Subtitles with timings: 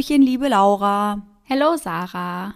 [0.00, 1.20] Hallöchen, liebe Laura.
[1.44, 2.54] Hello, Sarah.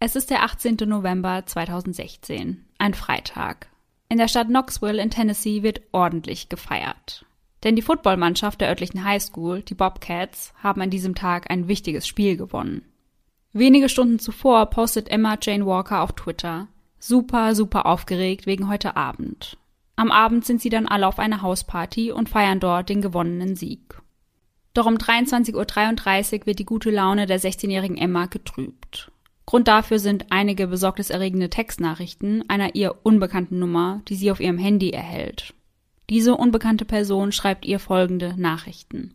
[0.00, 0.76] Es ist der 18.
[0.86, 3.68] November 2016, ein Freitag.
[4.08, 7.26] In der Stadt Knoxville in Tennessee wird ordentlich gefeiert.
[7.64, 12.38] Denn die Footballmannschaft der örtlichen Highschool, die Bobcats, haben an diesem Tag ein wichtiges Spiel
[12.38, 12.80] gewonnen.
[13.52, 16.68] Wenige Stunden zuvor postet Emma Jane Walker auf Twitter.
[16.98, 19.58] Super, super aufgeregt wegen heute Abend.
[19.96, 24.00] Am Abend sind sie dann alle auf einer Hausparty und feiern dort den gewonnenen Sieg.
[24.74, 29.10] Doch um 23.33 Uhr wird die gute Laune der 16-jährigen Emma getrübt.
[29.46, 34.90] Grund dafür sind einige besorgniserregende Textnachrichten einer ihr unbekannten Nummer, die sie auf ihrem Handy
[34.90, 35.54] erhält.
[36.10, 39.14] Diese unbekannte Person schreibt ihr folgende Nachrichten.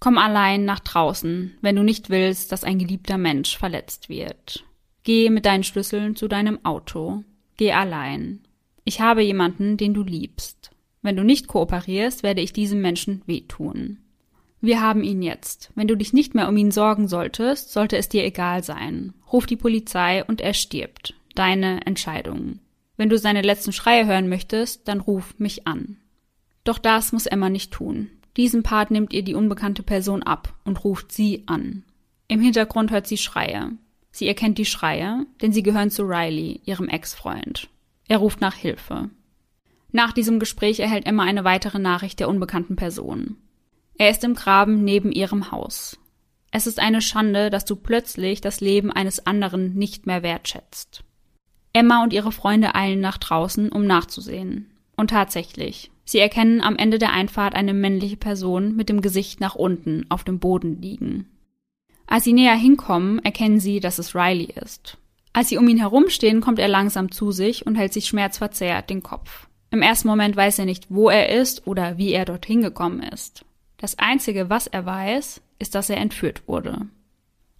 [0.00, 4.64] Komm allein nach draußen, wenn du nicht willst, dass ein geliebter Mensch verletzt wird.
[5.04, 7.24] Geh mit deinen Schlüsseln zu deinem Auto.
[7.56, 8.40] Geh allein.
[8.84, 10.70] Ich habe jemanden, den du liebst.
[11.02, 13.98] Wenn du nicht kooperierst, werde ich diesem Menschen wehtun.
[14.60, 15.70] Wir haben ihn jetzt.
[15.74, 19.14] Wenn du dich nicht mehr um ihn sorgen solltest, sollte es dir egal sein.
[19.32, 21.14] Ruf die Polizei und er stirbt.
[21.34, 22.58] Deine Entscheidung.
[22.96, 25.98] Wenn du seine letzten Schreie hören möchtest, dann ruf mich an.
[26.64, 28.10] Doch das muss Emma nicht tun.
[28.36, 31.84] Diesen Part nimmt ihr die unbekannte Person ab und ruft sie an.
[32.26, 33.70] Im Hintergrund hört sie Schreie.
[34.10, 37.68] Sie erkennt die Schreie, denn sie gehören zu Riley, ihrem Ex-Freund.
[38.08, 39.10] Er ruft nach Hilfe.
[39.92, 43.36] Nach diesem Gespräch erhält Emma eine weitere Nachricht der unbekannten Person.
[43.98, 45.98] Er ist im Graben neben ihrem Haus.
[46.52, 51.02] Es ist eine Schande, dass du plötzlich das Leben eines anderen nicht mehr wertschätzt.
[51.72, 54.70] Emma und ihre Freunde eilen nach draußen, um nachzusehen.
[54.96, 59.56] Und tatsächlich, sie erkennen am Ende der Einfahrt eine männliche Person mit dem Gesicht nach
[59.56, 61.28] unten auf dem Boden liegen.
[62.06, 64.96] Als sie näher hinkommen, erkennen sie, dass es Riley ist.
[65.32, 69.02] Als sie um ihn herumstehen, kommt er langsam zu sich und hält sich schmerzverzerrt den
[69.02, 69.48] Kopf.
[69.70, 73.44] Im ersten Moment weiß er nicht, wo er ist oder wie er dorthin gekommen ist.
[73.80, 76.88] Das Einzige, was er weiß, ist, dass er entführt wurde.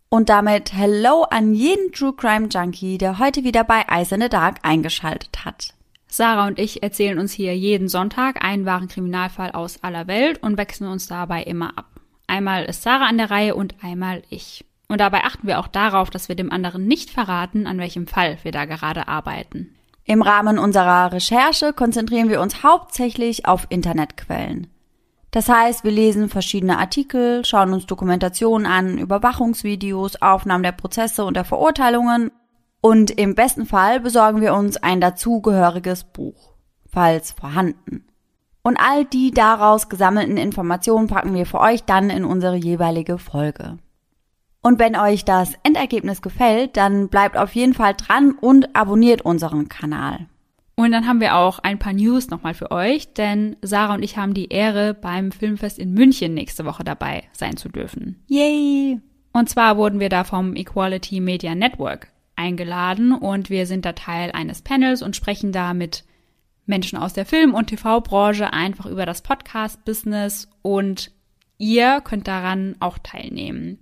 [0.09, 4.29] Und damit Hello an jeden True Crime Junkie, der heute wieder bei Eyes in the
[4.29, 5.75] Dark eingeschaltet hat.
[6.09, 10.57] Sarah und ich erzählen uns hier jeden Sonntag einen wahren Kriminalfall aus aller Welt und
[10.57, 11.87] wechseln uns dabei immer ab.
[12.27, 14.65] Einmal ist Sarah an der Reihe und einmal ich.
[14.89, 18.39] Und dabei achten wir auch darauf, dass wir dem anderen nicht verraten, an welchem Fall
[18.43, 19.75] wir da gerade arbeiten.
[20.05, 24.69] Im Rahmen unserer Recherche konzentrieren wir uns hauptsächlich auf Internetquellen.
[25.31, 31.35] Das heißt, wir lesen verschiedene Artikel, schauen uns Dokumentationen an, Überwachungsvideos, Aufnahmen der Prozesse und
[31.35, 32.31] der Verurteilungen
[32.81, 36.55] und im besten Fall besorgen wir uns ein dazugehöriges Buch,
[36.91, 38.07] falls vorhanden.
[38.63, 43.79] Und all die daraus gesammelten Informationen packen wir für euch dann in unsere jeweilige Folge.
[44.63, 49.69] Und wenn euch das Endergebnis gefällt, dann bleibt auf jeden Fall dran und abonniert unseren
[49.69, 50.27] Kanal.
[50.79, 54.17] Und dann haben wir auch ein paar News nochmal für euch, denn Sarah und ich
[54.17, 58.23] haben die Ehre, beim Filmfest in München nächste Woche dabei sein zu dürfen.
[58.29, 59.01] Yay!
[59.33, 64.31] Und zwar wurden wir da vom Equality Media Network eingeladen und wir sind da Teil
[64.31, 66.05] eines Panels und sprechen da mit
[66.65, 71.11] Menschen aus der Film- und TV-Branche einfach über das Podcast-Business und
[71.57, 73.81] ihr könnt daran auch teilnehmen.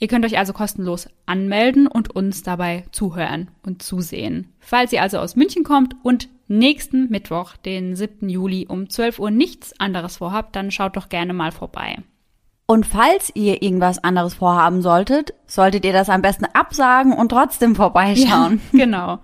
[0.00, 4.52] Ihr könnt euch also kostenlos anmelden und uns dabei zuhören und zusehen.
[4.60, 8.28] Falls ihr also aus München kommt und nächsten Mittwoch, den 7.
[8.28, 11.96] Juli um 12 Uhr nichts anderes vorhabt, dann schaut doch gerne mal vorbei.
[12.66, 17.74] Und falls ihr irgendwas anderes vorhaben solltet, solltet ihr das am besten absagen und trotzdem
[17.74, 18.60] vorbeischauen.
[18.72, 19.18] Ja, genau.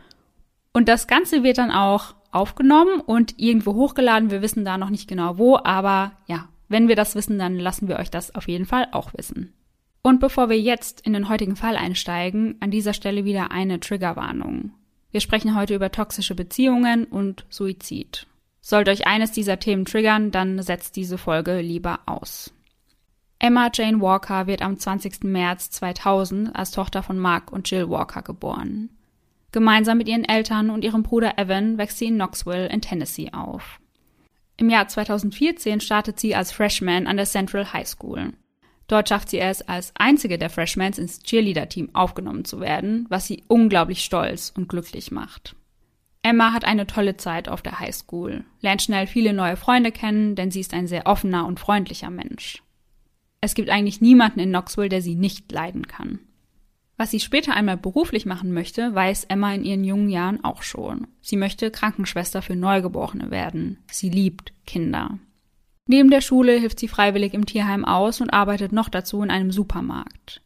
[0.73, 4.31] Und das Ganze wird dann auch aufgenommen und irgendwo hochgeladen.
[4.31, 7.87] Wir wissen da noch nicht genau wo, aber ja, wenn wir das wissen, dann lassen
[7.87, 9.53] wir euch das auf jeden Fall auch wissen.
[10.07, 14.73] Und bevor wir jetzt in den heutigen Fall einsteigen, an dieser Stelle wieder eine Triggerwarnung.
[15.11, 18.27] Wir sprechen heute über toxische Beziehungen und Suizid.
[18.61, 22.53] Sollte euch eines dieser Themen triggern, dann setzt diese Folge lieber aus.
[23.39, 25.25] Emma Jane Walker wird am 20.
[25.25, 28.91] März 2000 als Tochter von Mark und Jill Walker geboren.
[29.53, 33.81] Gemeinsam mit ihren Eltern und ihrem Bruder Evan wächst sie in Knoxville in Tennessee auf.
[34.59, 38.35] Im Jahr 2014 startet sie als Freshman an der Central High School.
[38.87, 43.43] Dort schafft sie es, als einzige der Freshmans ins Cheerleader-Team aufgenommen zu werden, was sie
[43.49, 45.57] unglaublich stolz und glücklich macht.
[46.23, 50.35] Emma hat eine tolle Zeit auf der High School, lernt schnell viele neue Freunde kennen,
[50.35, 52.63] denn sie ist ein sehr offener und freundlicher Mensch.
[53.41, 56.21] Es gibt eigentlich niemanden in Knoxville, der sie nicht leiden kann.
[56.97, 61.09] Was sie später einmal beruflich machen möchte, weiß Emma in ihren jungen Jahren auch schon.
[61.21, 63.79] Sie möchte Krankenschwester für Neugeborene werden.
[63.91, 65.19] Sie liebt Kinder.
[65.87, 69.51] Neben der Schule hilft sie freiwillig im Tierheim aus und arbeitet noch dazu in einem
[69.51, 70.41] Supermarkt.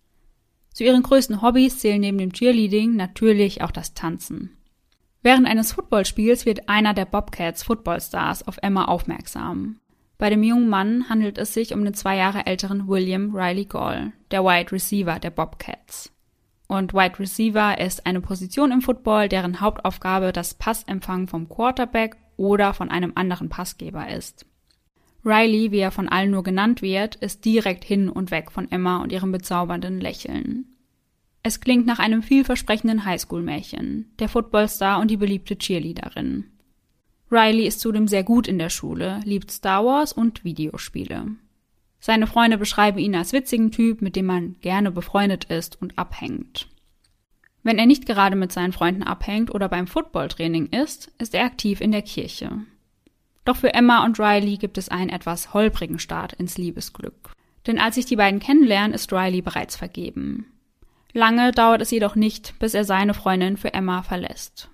[0.72, 4.56] Zu ihren größten Hobbys zählen neben dem Cheerleading natürlich auch das Tanzen.
[5.22, 9.80] Während eines Footballspiels wird einer der Bobcats Footballstars auf Emma aufmerksam.
[10.16, 14.12] Bei dem jungen Mann handelt es sich um den zwei Jahre älteren William Riley Gall,
[14.32, 16.12] der Wide Receiver der Bobcats.
[16.66, 22.74] Und Wide Receiver ist eine Position im Football, deren Hauptaufgabe das Passempfangen vom Quarterback oder
[22.74, 24.44] von einem anderen Passgeber ist.
[25.28, 29.02] Riley, wie er von allen nur genannt wird, ist direkt hin und weg von Emma
[29.02, 30.64] und ihrem bezaubernden Lächeln.
[31.42, 36.44] Es klingt nach einem vielversprechenden Highschool-Märchen, der Footballstar und die beliebte Cheerleaderin.
[37.30, 41.26] Riley ist zudem sehr gut in der Schule, liebt Star Wars und Videospiele.
[42.00, 46.68] Seine Freunde beschreiben ihn als witzigen Typ, mit dem man gerne befreundet ist und abhängt.
[47.62, 51.82] Wenn er nicht gerade mit seinen Freunden abhängt oder beim Footballtraining ist, ist er aktiv
[51.82, 52.62] in der Kirche.
[53.44, 57.32] Doch für Emma und Riley gibt es einen etwas holprigen Start ins Liebesglück.
[57.66, 60.46] Denn als sich die beiden kennenlernen, ist Riley bereits vergeben.
[61.12, 64.70] Lange dauert es jedoch nicht, bis er seine Freundin für Emma verlässt.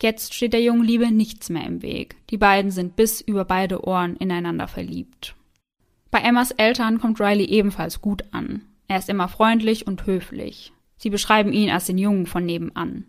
[0.00, 2.16] Jetzt steht der jungen Liebe nichts mehr im Weg.
[2.30, 5.34] Die beiden sind bis über beide Ohren ineinander verliebt.
[6.10, 8.62] Bei Emmas Eltern kommt Riley ebenfalls gut an.
[8.86, 10.72] Er ist immer freundlich und höflich.
[10.96, 13.04] Sie beschreiben ihn als den Jungen von nebenan.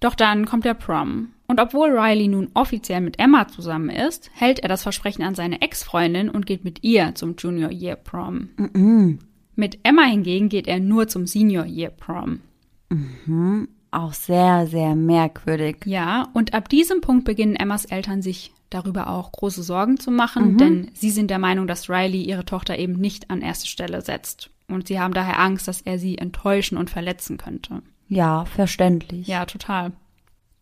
[0.00, 1.34] Doch dann kommt der Prom.
[1.52, 5.60] Und obwohl Riley nun offiziell mit Emma zusammen ist, hält er das Versprechen an seine
[5.60, 8.48] Ex-Freundin und geht mit ihr zum Junior Year Prom.
[8.56, 9.18] -mm.
[9.54, 12.40] Mit Emma hingegen geht er nur zum Senior Year Prom.
[12.88, 13.68] Mhm.
[13.90, 15.80] Auch sehr, sehr merkwürdig.
[15.84, 20.52] Ja, und ab diesem Punkt beginnen Emmas Eltern sich darüber auch große Sorgen zu machen,
[20.52, 20.56] mhm.
[20.56, 24.48] denn sie sind der Meinung, dass Riley ihre Tochter eben nicht an erste Stelle setzt.
[24.68, 27.82] Und sie haben daher Angst, dass er sie enttäuschen und verletzen könnte.
[28.08, 29.26] Ja, verständlich.
[29.26, 29.92] Ja, total.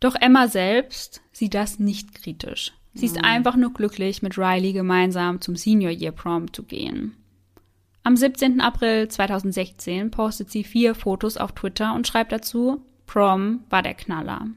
[0.00, 2.72] Doch Emma selbst sieht das nicht kritisch.
[2.94, 3.24] Sie ist mhm.
[3.24, 7.14] einfach nur glücklich, mit Riley gemeinsam zum Senior Year Prom zu gehen.
[8.02, 8.60] Am 17.
[8.60, 14.48] April 2016 postet sie vier Fotos auf Twitter und schreibt dazu, Prom war der Knaller.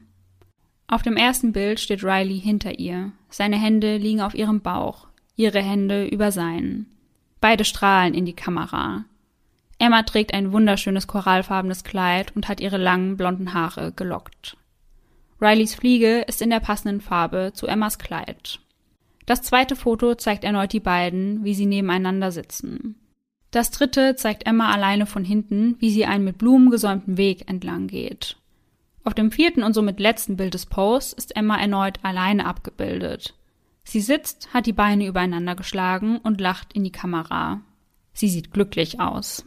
[0.86, 3.12] Auf dem ersten Bild steht Riley hinter ihr.
[3.28, 6.86] Seine Hände liegen auf ihrem Bauch, ihre Hände über seinen.
[7.40, 9.04] Beide strahlen in die Kamera.
[9.78, 14.56] Emma trägt ein wunderschönes korallfarbenes Kleid und hat ihre langen blonden Haare gelockt.
[15.44, 18.60] Rileys Fliege ist in der passenden Farbe zu Emmas Kleid.
[19.26, 22.94] Das zweite Foto zeigt erneut die beiden, wie sie nebeneinander sitzen.
[23.50, 27.88] Das dritte zeigt Emma alleine von hinten, wie sie einen mit Blumen gesäumten Weg entlang
[27.88, 28.38] geht.
[29.04, 33.34] Auf dem vierten und somit letzten Bild des Posts ist Emma erneut alleine abgebildet.
[33.84, 37.60] Sie sitzt, hat die Beine übereinander geschlagen und lacht in die Kamera.
[38.14, 39.44] Sie sieht glücklich aus.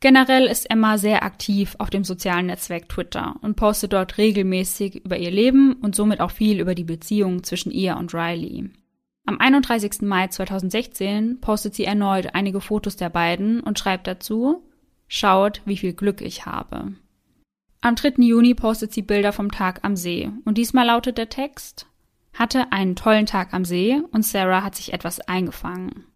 [0.00, 5.18] Generell ist Emma sehr aktiv auf dem sozialen Netzwerk Twitter und postet dort regelmäßig über
[5.18, 8.70] ihr Leben und somit auch viel über die Beziehung zwischen ihr und Riley.
[9.26, 10.02] Am 31.
[10.02, 14.62] Mai 2016 postet sie erneut einige Fotos der beiden und schreibt dazu,
[15.08, 16.92] Schaut, wie viel Glück ich habe.
[17.80, 18.14] Am 3.
[18.18, 21.86] Juni postet sie Bilder vom Tag am See und diesmal lautet der Text
[22.38, 26.06] hatte einen tollen Tag am See und Sarah hat sich etwas eingefangen.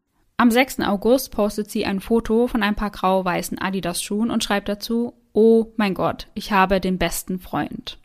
[0.42, 0.80] Am 6.
[0.80, 5.94] August postet sie ein Foto von ein paar grau-weißen Adidas-Schuhen und schreibt dazu, Oh mein
[5.94, 8.00] Gott, ich habe den besten Freund.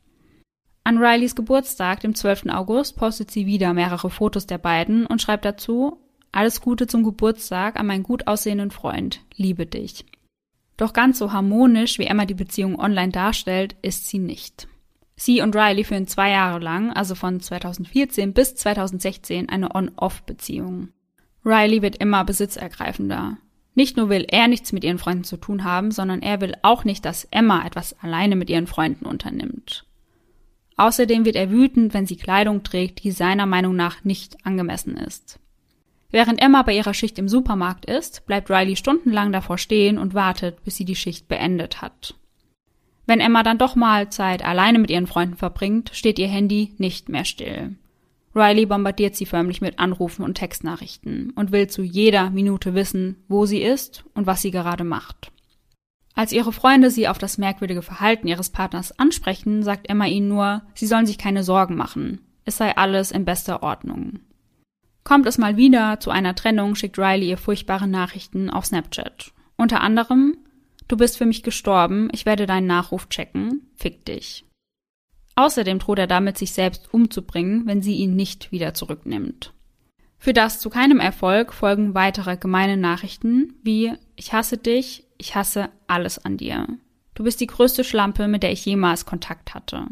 [0.84, 2.50] An Rileys Geburtstag, dem 12.
[2.50, 5.98] August, postet sie wieder mehrere Fotos der beiden und schreibt dazu,
[6.32, 10.06] Alles Gute zum Geburtstag an meinen gut aussehenden Freund, liebe dich.
[10.78, 14.68] Doch ganz so harmonisch, wie Emma die Beziehung online darstellt, ist sie nicht.
[15.16, 20.90] Sie und Riley führen zwei Jahre lang, also von 2014 bis 2016, eine On-Off-Beziehung.
[21.48, 23.38] Riley wird immer besitzergreifender.
[23.74, 26.84] Nicht nur will er nichts mit ihren Freunden zu tun haben, sondern er will auch
[26.84, 29.86] nicht, dass Emma etwas alleine mit ihren Freunden unternimmt.
[30.76, 35.40] Außerdem wird er wütend, wenn sie Kleidung trägt, die seiner Meinung nach nicht angemessen ist.
[36.12, 40.64] Während Emma bei ihrer Schicht im Supermarkt ist, bleibt Riley stundenlang davor stehen und wartet,
[40.66, 42.16] bis sie die Schicht beendet hat.
[43.06, 47.08] Wenn Emma dann doch mal Zeit alleine mit ihren Freunden verbringt, steht ihr Handy nicht
[47.08, 47.76] mehr still.
[48.38, 53.46] Riley bombardiert sie förmlich mit Anrufen und Textnachrichten und will zu jeder Minute wissen, wo
[53.46, 55.32] sie ist und was sie gerade macht.
[56.14, 60.64] Als ihre Freunde sie auf das merkwürdige Verhalten ihres Partners ansprechen, sagt Emma ihnen nur,
[60.74, 62.22] sie sollen sich keine Sorgen machen.
[62.44, 64.20] Es sei alles in bester Ordnung.
[65.04, 69.32] Kommt es mal wieder zu einer Trennung, schickt Riley ihr furchtbare Nachrichten auf Snapchat.
[69.58, 70.38] Unter anderem,
[70.88, 74.47] du bist für mich gestorben, ich werde deinen Nachruf checken, fick dich.
[75.38, 79.54] Außerdem droht er damit, sich selbst umzubringen, wenn sie ihn nicht wieder zurücknimmt.
[80.18, 85.70] Für das zu keinem Erfolg folgen weitere gemeine Nachrichten wie Ich hasse dich, ich hasse
[85.86, 86.68] alles an dir.
[87.14, 89.86] Du bist die größte Schlampe, mit der ich jemals Kontakt hatte.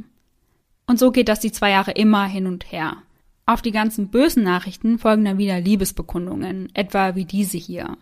[0.88, 2.98] Und so geht das die zwei Jahre immer hin und her.
[3.46, 7.98] Auf die ganzen bösen Nachrichten folgen dann wieder Liebesbekundungen, etwa wie diese hier.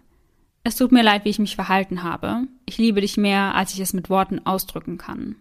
[0.63, 2.47] Es tut mir leid, wie ich mich verhalten habe.
[2.65, 5.35] Ich liebe dich mehr, als ich es mit Worten ausdrücken kann.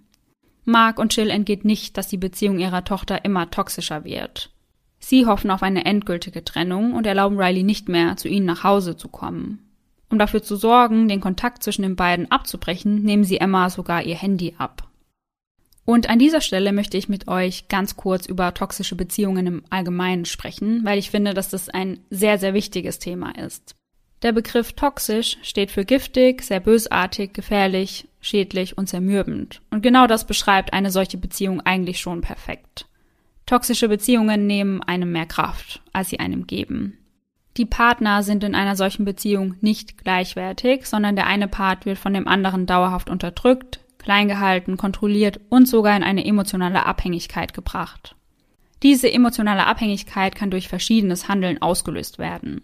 [0.65, 4.51] Mark und Jill entgeht nicht, dass die Beziehung ihrer Tochter immer toxischer wird.
[4.99, 8.97] Sie hoffen auf eine endgültige Trennung und erlauben Riley nicht mehr, zu ihnen nach Hause
[8.97, 9.59] zu kommen.
[10.09, 14.17] Um dafür zu sorgen, den Kontakt zwischen den beiden abzubrechen, nehmen sie Emma sogar ihr
[14.17, 14.89] Handy ab.
[15.85, 20.25] Und an dieser Stelle möchte ich mit euch ganz kurz über toxische Beziehungen im Allgemeinen
[20.25, 23.75] sprechen, weil ich finde, dass das ein sehr, sehr wichtiges Thema ist.
[24.23, 29.61] Der Begriff toxisch steht für giftig, sehr bösartig, gefährlich, schädlich und zermürbend.
[29.71, 32.87] Und genau das beschreibt eine solche Beziehung eigentlich schon perfekt.
[33.47, 36.99] Toxische Beziehungen nehmen einem mehr Kraft, als sie einem geben.
[37.57, 42.15] Die Partner sind in einer solchen Beziehung nicht gleichwertig, sondern der eine Part wird von
[42.15, 48.15] dem anderen dauerhaft unterdrückt, klein gehalten, kontrolliert und sogar in eine emotionale Abhängigkeit gebracht.
[48.83, 52.63] Diese emotionale Abhängigkeit kann durch verschiedenes Handeln ausgelöst werden.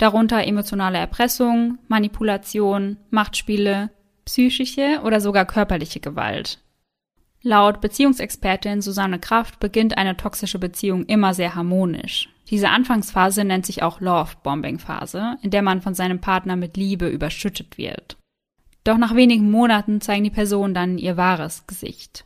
[0.00, 3.90] Darunter emotionale Erpressung, Manipulation, Machtspiele,
[4.24, 6.58] psychische oder sogar körperliche Gewalt.
[7.42, 12.30] Laut Beziehungsexpertin Susanne Kraft beginnt eine toxische Beziehung immer sehr harmonisch.
[12.48, 17.76] Diese Anfangsphase nennt sich auch Love-Bombing-Phase, in der man von seinem Partner mit Liebe überschüttet
[17.76, 18.16] wird.
[18.84, 22.24] Doch nach wenigen Monaten zeigen die Personen dann ihr wahres Gesicht.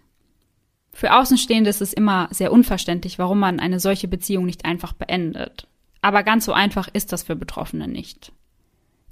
[0.92, 5.66] Für Außenstehende ist es immer sehr unverständlich, warum man eine solche Beziehung nicht einfach beendet.
[6.04, 8.30] Aber ganz so einfach ist das für Betroffene nicht.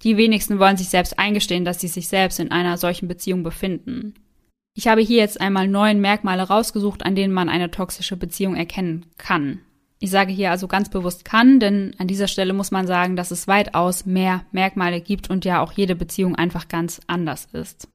[0.03, 4.13] Die wenigsten wollen sich selbst eingestehen, dass sie sich selbst in einer solchen Beziehung befinden.
[4.75, 9.07] Ich habe hier jetzt einmal neun Merkmale rausgesucht, an denen man eine toxische Beziehung erkennen
[9.17, 9.61] kann.
[10.01, 13.31] Ich sage hier also ganz bewusst kann, denn an dieser Stelle muss man sagen, dass
[13.31, 17.89] es weitaus mehr Merkmale gibt und ja auch jede Beziehung einfach ganz anders ist.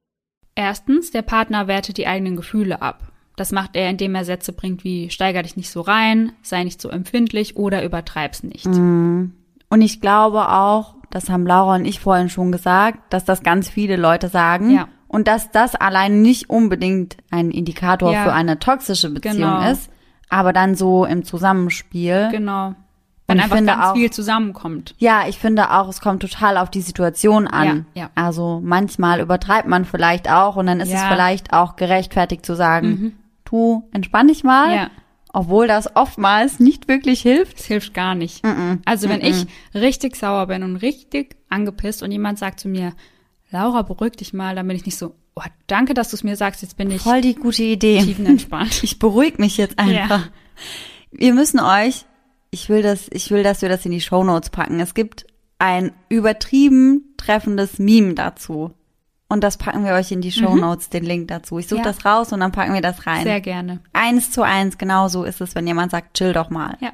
[0.55, 3.11] Erstens, der Partner wertet die eigenen Gefühle ab.
[3.37, 6.81] Das macht er, indem er Sätze bringt wie steiger dich nicht so rein, sei nicht
[6.81, 8.65] so empfindlich oder übertreib's nicht.
[8.65, 9.31] Mhm.
[9.69, 13.69] Und ich glaube auch, das haben Laura und ich vorhin schon gesagt, dass das ganz
[13.69, 14.71] viele Leute sagen.
[14.71, 14.87] Ja.
[15.07, 18.23] Und dass das allein nicht unbedingt ein Indikator Ja.
[18.23, 19.71] für eine toxische Beziehung Genau.
[19.71, 19.89] ist,
[20.29, 22.27] aber dann so im Zusammenspiel.
[22.31, 22.73] Genau.
[23.27, 24.95] Wenn ich einfach finde ganz auch- viel zusammenkommt.
[24.99, 27.85] Ja, ich finde auch, es kommt total auf die Situation an.
[27.93, 28.09] Ja, ja.
[28.15, 31.05] Also manchmal übertreibt man vielleicht auch und dann ist es Ja.
[31.05, 31.13] Mhm.
[31.13, 33.13] vielleicht auch gerechtfertigt zu sagen,
[33.49, 34.91] du entspann dich mal, Ja.
[35.33, 37.59] obwohl das oftmals nicht wirklich hilft.
[37.59, 38.43] Es hilft gar nicht.
[38.85, 42.93] Also wenn ich richtig sauer bin und richtig angepisst und jemand sagt zu mir,
[43.49, 46.35] Laura, beruhig dich mal, dann bin ich nicht so, oh, danke, dass du es mir
[46.35, 48.01] sagst, jetzt bin ich Voll die gute Idee.
[48.03, 48.79] tiefenentspannt.
[48.83, 50.29] Ich beruhige mich jetzt einfach.
[51.11, 52.05] Wir müssen euch,
[52.51, 54.79] ich will das, ich will, dass wir das in die Shownotes packen.
[54.81, 55.25] Es gibt
[55.59, 58.71] ein übertrieben treffendes Meme dazu.
[59.29, 61.59] Und das packen wir euch in die Shownotes, den Link dazu.
[61.59, 61.85] Ich suche Mhm.
[61.85, 61.91] Ja.
[61.91, 63.23] das raus und dann packen wir das rein.
[63.23, 63.81] Sehr gerne.
[63.93, 66.77] Eins zu eins, genau so ist es, wenn jemand sagt, chill doch mal.
[66.79, 66.93] Ja.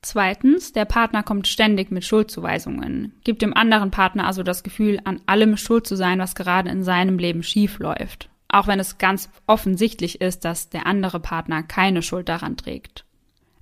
[0.00, 5.20] Zweitens, der Partner kommt ständig mit Schuldzuweisungen, gibt dem anderen Partner also das Gefühl, an
[5.26, 8.28] allem schuld zu sein, was gerade in seinem Leben schief läuft.
[8.48, 13.04] Auch wenn es ganz offensichtlich ist, dass der andere Partner keine Schuld daran trägt.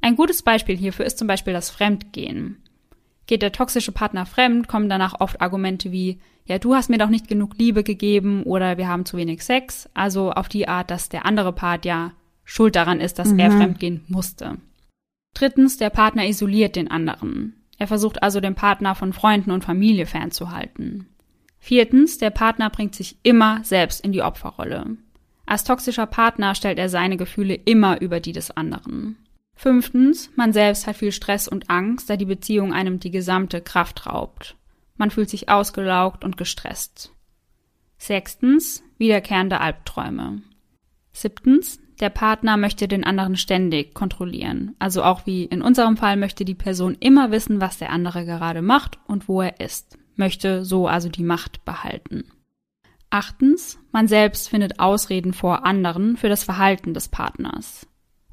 [0.03, 2.63] Ein gutes Beispiel hierfür ist zum Beispiel das Fremdgehen.
[3.27, 7.09] Geht der toxische Partner fremd, kommen danach oft Argumente wie, ja, du hast mir doch
[7.09, 11.09] nicht genug Liebe gegeben oder wir haben zu wenig Sex, also auf die Art, dass
[11.09, 12.13] der andere Part ja
[12.45, 14.59] schuld daran ist, dass er fremdgehen musste.
[15.35, 17.55] Drittens, der Partner isoliert den anderen.
[17.79, 21.09] Er versucht also den Partner von Freunden und Familie fernzuhalten.
[21.59, 24.97] Viertens, der Partner bringt sich immer selbst in die Opferrolle.
[25.45, 29.17] Als toxischer Partner stellt er seine Gefühle immer über die des anderen.
[29.57, 34.07] Fünftens, man selbst hat viel Stress und Angst, da die Beziehung einem die gesamte Kraft
[34.07, 34.55] raubt.
[34.97, 37.13] Man fühlt sich ausgelaugt und gestresst.
[37.97, 40.43] Sechstens, wiederkehrende Albträume.
[41.13, 44.77] Siebtens, der Partner möchte den anderen ständig kontrollieren.
[44.79, 48.61] Also auch wie in unserem Fall möchte die Person immer wissen, was der andere gerade
[48.61, 49.97] macht und wo er ist.
[50.15, 52.25] Möchte so also die Macht behalten.
[53.09, 57.87] Achtens, man selbst findet Ausreden vor anderen für das Verhalten des Partners.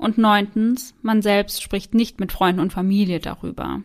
[0.03, 3.83] Und neuntens, man selbst spricht nicht mit Freunden und Familie darüber.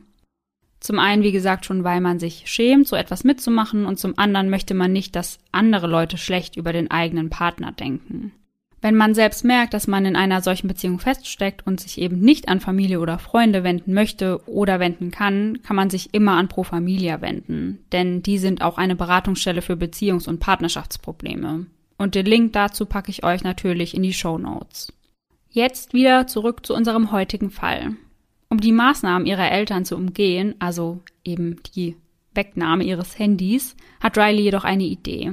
[0.81, 4.51] Zum einen, wie gesagt, schon weil man sich schämt, so etwas mitzumachen, und zum anderen
[4.51, 8.33] möchte man nicht, dass andere Leute schlecht über den eigenen Partner denken.
[8.81, 12.49] Wenn man selbst merkt, dass man in einer solchen Beziehung feststeckt und sich eben nicht
[12.49, 16.65] an Familie oder Freunde wenden möchte oder wenden kann, kann man sich immer an Pro
[16.65, 21.67] Familia wenden, denn die sind auch eine Beratungsstelle für Beziehungs- und Partnerschaftsprobleme.
[21.97, 24.93] Und den Link dazu packe ich euch natürlich in die Show Notes.
[25.51, 27.97] Jetzt wieder zurück zu unserem heutigen Fall.
[28.51, 31.97] Um die Maßnahmen ihrer Eltern zu umgehen, also eben die
[32.35, 35.33] Wegnahme ihres Handys, hat Riley jedoch eine Idee.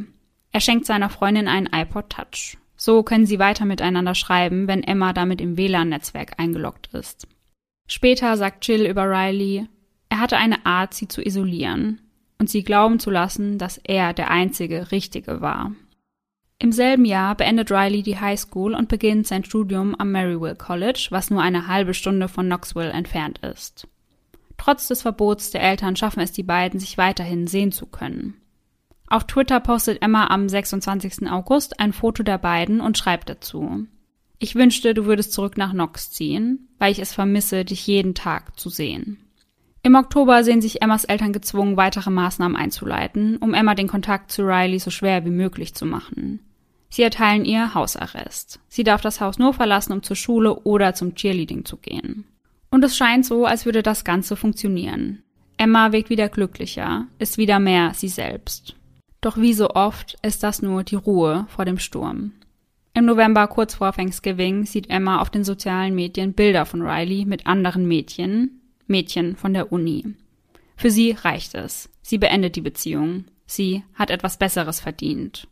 [0.52, 2.58] Er schenkt seiner Freundin einen iPod Touch.
[2.78, 7.28] So können sie weiter miteinander schreiben, wenn Emma damit im WLAN-Netzwerk eingeloggt ist.
[7.88, 9.68] Später sagt Jill über Riley,
[10.10, 12.02] er hatte eine Art, sie zu isolieren
[12.40, 15.74] und sie glauben zu lassen, dass er der einzige Richtige war.
[16.58, 21.08] Im selben Jahr beendet Riley die High School und beginnt sein Studium am Maryville College,
[21.10, 23.88] was nur eine halbe Stunde von Knoxville entfernt ist.
[24.58, 28.36] Trotz des Verbots der Eltern schaffen es die beiden, sich weiterhin sehen zu können.
[29.08, 31.30] Auf Twitter postet Emma am 26.
[31.30, 33.86] August ein Foto der beiden und schreibt dazu.
[34.40, 38.58] Ich wünschte, du würdest zurück nach Knox ziehen, weil ich es vermisse, dich jeden Tag
[38.60, 39.20] zu sehen.
[39.84, 44.42] Im Oktober sehen sich Emmas Eltern gezwungen, weitere Maßnahmen einzuleiten, um Emma den Kontakt zu
[44.42, 46.40] Riley so schwer wie möglich zu machen.
[46.96, 48.62] Sie erteilen ihr Hausarrest.
[48.70, 52.24] Sie darf das Haus nur verlassen, um zur Schule oder zum Cheerleading zu gehen.
[52.72, 55.22] Und es scheint so, als würde das Ganze funktionieren.
[55.58, 58.78] Emma wirkt wieder glücklicher, ist wieder mehr sie selbst.
[59.20, 62.32] Doch wie so oft ist das nur die Ruhe vor dem Sturm.
[62.94, 67.46] Im November, kurz vor Thanksgiving, sieht Emma auf den sozialen Medien Bilder von Riley mit
[67.46, 70.16] anderen Mädchen, Mädchen von der Uni.
[70.78, 71.90] Für sie reicht es.
[72.02, 73.26] Sie beendet die Beziehung.
[73.46, 75.50] Sie hat etwas Besseres verdient.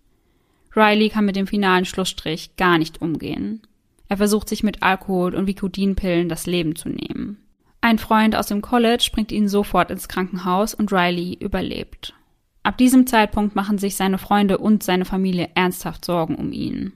[0.75, 3.61] Riley kann mit dem finalen Schlussstrich gar nicht umgehen.
[4.09, 7.37] Er versucht sich mit Alkohol und Vicodinpillen das Leben zu nehmen.
[7.81, 12.13] Ein Freund aus dem College bringt ihn sofort ins Krankenhaus und Riley überlebt.
[12.63, 16.93] Ab diesem Zeitpunkt machen sich seine Freunde und seine Familie ernsthaft Sorgen um ihn.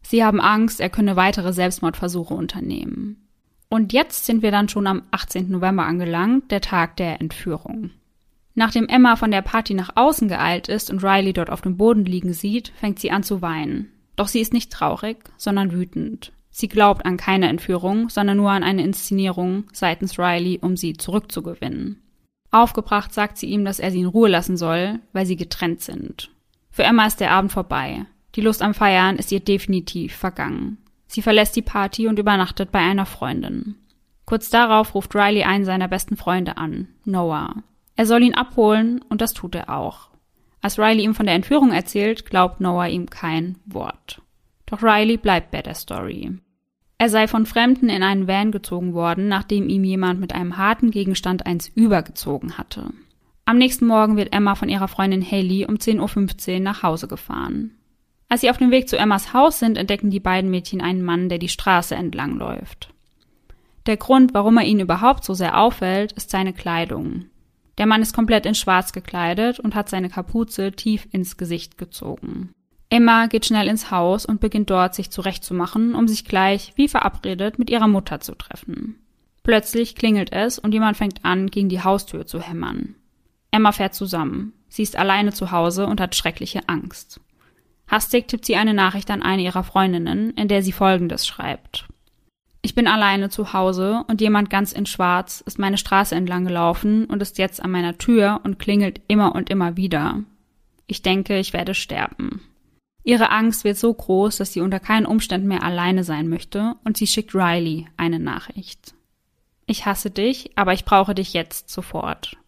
[0.00, 3.28] Sie haben Angst, er könne weitere Selbstmordversuche unternehmen.
[3.68, 5.50] Und jetzt sind wir dann schon am 18.
[5.50, 7.90] November angelangt, der Tag der Entführung.
[8.54, 12.04] Nachdem Emma von der Party nach außen geeilt ist und Riley dort auf dem Boden
[12.04, 13.90] liegen sieht, fängt sie an zu weinen.
[14.16, 16.32] Doch sie ist nicht traurig, sondern wütend.
[16.50, 22.00] Sie glaubt an keine Entführung, sondern nur an eine Inszenierung seitens Riley, um sie zurückzugewinnen.
[22.52, 26.30] Aufgebracht sagt sie ihm, dass er sie in Ruhe lassen soll, weil sie getrennt sind.
[26.70, 28.06] Für Emma ist der Abend vorbei.
[28.36, 30.78] Die Lust am Feiern ist ihr definitiv vergangen.
[31.08, 33.74] Sie verlässt die Party und übernachtet bei einer Freundin.
[34.24, 37.64] Kurz darauf ruft Riley einen seiner besten Freunde an, Noah.
[37.96, 40.08] Er soll ihn abholen und das tut er auch.
[40.60, 44.22] Als Riley ihm von der Entführung erzählt, glaubt Noah ihm kein Wort.
[44.66, 46.38] Doch Riley bleibt bei der Story.
[46.98, 50.90] Er sei von Fremden in einen Van gezogen worden, nachdem ihm jemand mit einem harten
[50.90, 52.90] Gegenstand eins übergezogen hatte.
[53.44, 57.72] Am nächsten Morgen wird Emma von ihrer Freundin Haley um 10.15 Uhr nach Hause gefahren.
[58.28, 61.28] Als sie auf dem Weg zu Emmas Haus sind, entdecken die beiden Mädchen einen Mann,
[61.28, 62.88] der die Straße entlang läuft.
[63.86, 67.26] Der Grund, warum er ihnen überhaupt so sehr auffällt, ist seine Kleidung.
[67.78, 72.52] Der Mann ist komplett in Schwarz gekleidet und hat seine Kapuze tief ins Gesicht gezogen.
[72.90, 77.58] Emma geht schnell ins Haus und beginnt dort sich zurechtzumachen, um sich gleich, wie verabredet,
[77.58, 79.00] mit ihrer Mutter zu treffen.
[79.42, 82.94] Plötzlich klingelt es und jemand fängt an, gegen die Haustür zu hämmern.
[83.50, 84.52] Emma fährt zusammen.
[84.68, 87.20] Sie ist alleine zu Hause und hat schreckliche Angst.
[87.86, 91.86] Hastig tippt sie eine Nachricht an eine ihrer Freundinnen, in der sie Folgendes schreibt.
[92.64, 97.04] Ich bin alleine zu Hause und jemand ganz in Schwarz ist meine Straße entlang gelaufen
[97.04, 100.22] und ist jetzt an meiner Tür und klingelt immer und immer wieder.
[100.86, 102.40] Ich denke, ich werde sterben.
[103.02, 106.96] Ihre Angst wird so groß, dass sie unter keinen Umständen mehr alleine sein möchte und
[106.96, 108.94] sie schickt Riley eine Nachricht.
[109.66, 112.38] Ich hasse dich, aber ich brauche dich jetzt sofort.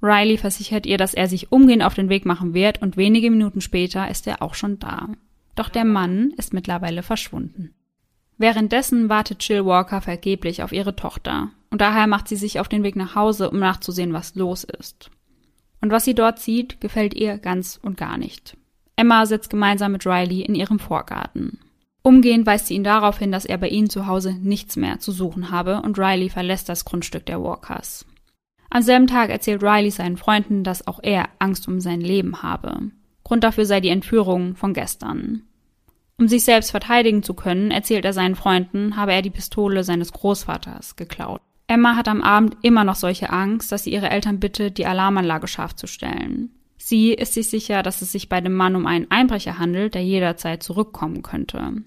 [0.00, 3.60] Riley versichert ihr, dass er sich umgehend auf den Weg machen wird und wenige Minuten
[3.60, 5.08] später ist er auch schon da.
[5.56, 7.74] Doch der Mann ist mittlerweile verschwunden.
[8.38, 12.82] Währenddessen wartet Jill Walker vergeblich auf ihre Tochter und daher macht sie sich auf den
[12.82, 15.10] Weg nach Hause, um nachzusehen, was los ist.
[15.80, 18.56] Und was sie dort sieht, gefällt ihr ganz und gar nicht.
[18.96, 21.60] Emma sitzt gemeinsam mit Riley in ihrem Vorgarten.
[22.02, 25.12] Umgehend weist sie ihn darauf hin, dass er bei ihnen zu Hause nichts mehr zu
[25.12, 28.06] suchen habe und Riley verlässt das Grundstück der Walkers.
[28.70, 32.90] Am selben Tag erzählt Riley seinen Freunden, dass auch er Angst um sein Leben habe.
[33.24, 35.42] Grund dafür sei die Entführung von gestern.
[36.18, 40.12] Um sich selbst verteidigen zu können, erzählt er seinen Freunden, habe er die Pistole seines
[40.12, 41.42] Großvaters geklaut.
[41.68, 45.48] Emma hat am Abend immer noch solche Angst, dass sie ihre Eltern bittet, die Alarmanlage
[45.48, 46.50] scharf zu stellen.
[46.78, 50.04] Sie ist sich sicher, dass es sich bei dem Mann um einen Einbrecher handelt, der
[50.04, 51.82] jederzeit zurückkommen könnte.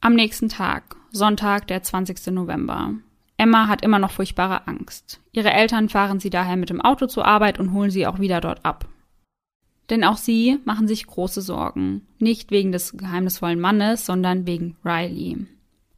[0.00, 2.28] Am nächsten Tag, Sonntag, der 20.
[2.28, 2.94] November.
[3.36, 5.20] Emma hat immer noch furchtbare Angst.
[5.32, 8.40] Ihre Eltern fahren sie daher mit dem Auto zur Arbeit und holen sie auch wieder
[8.40, 8.86] dort ab.
[9.90, 12.06] Denn auch sie machen sich große Sorgen.
[12.18, 15.46] Nicht wegen des geheimnisvollen Mannes, sondern wegen Riley.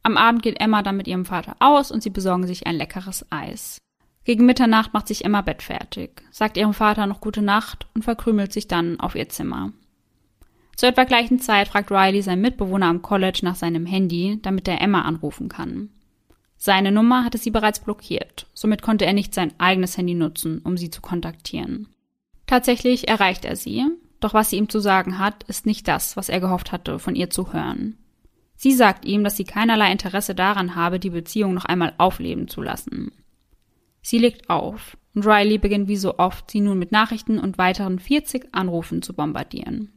[0.01, 3.25] Am Abend geht Emma dann mit ihrem Vater aus und sie besorgen sich ein leckeres
[3.29, 3.77] Eis.
[4.25, 8.67] Gegen Mitternacht macht sich Emma bettfertig, sagt ihrem Vater noch gute Nacht und verkrümelt sich
[8.67, 9.73] dann auf ihr Zimmer.
[10.75, 14.81] Zur etwa gleichen Zeit fragt Riley seinen Mitbewohner am College nach seinem Handy, damit er
[14.81, 15.89] Emma anrufen kann.
[16.57, 20.77] Seine Nummer hatte sie bereits blockiert, somit konnte er nicht sein eigenes Handy nutzen, um
[20.77, 21.92] sie zu kontaktieren.
[22.53, 23.83] Tatsächlich erreicht er sie,
[24.19, 27.15] doch was sie ihm zu sagen hat, ist nicht das, was er gehofft hatte, von
[27.15, 27.97] ihr zu hören.
[28.55, 32.61] Sie sagt ihm, dass sie keinerlei Interesse daran habe, die Beziehung noch einmal aufleben zu
[32.61, 33.11] lassen.
[34.03, 37.97] Sie legt auf und Riley beginnt wie so oft, sie nun mit Nachrichten und weiteren
[37.97, 39.91] 40 Anrufen zu bombardieren.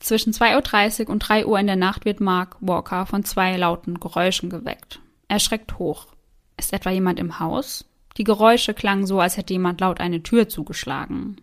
[0.00, 4.00] Zwischen 2.30 Uhr und 3 Uhr in der Nacht wird Mark Walker von zwei lauten
[4.00, 4.98] Geräuschen geweckt.
[5.28, 6.08] Er schreckt hoch.
[6.56, 7.84] Ist etwa jemand im Haus?
[8.16, 11.40] Die Geräusche klangen so, als hätte jemand laut eine Tür zugeschlagen.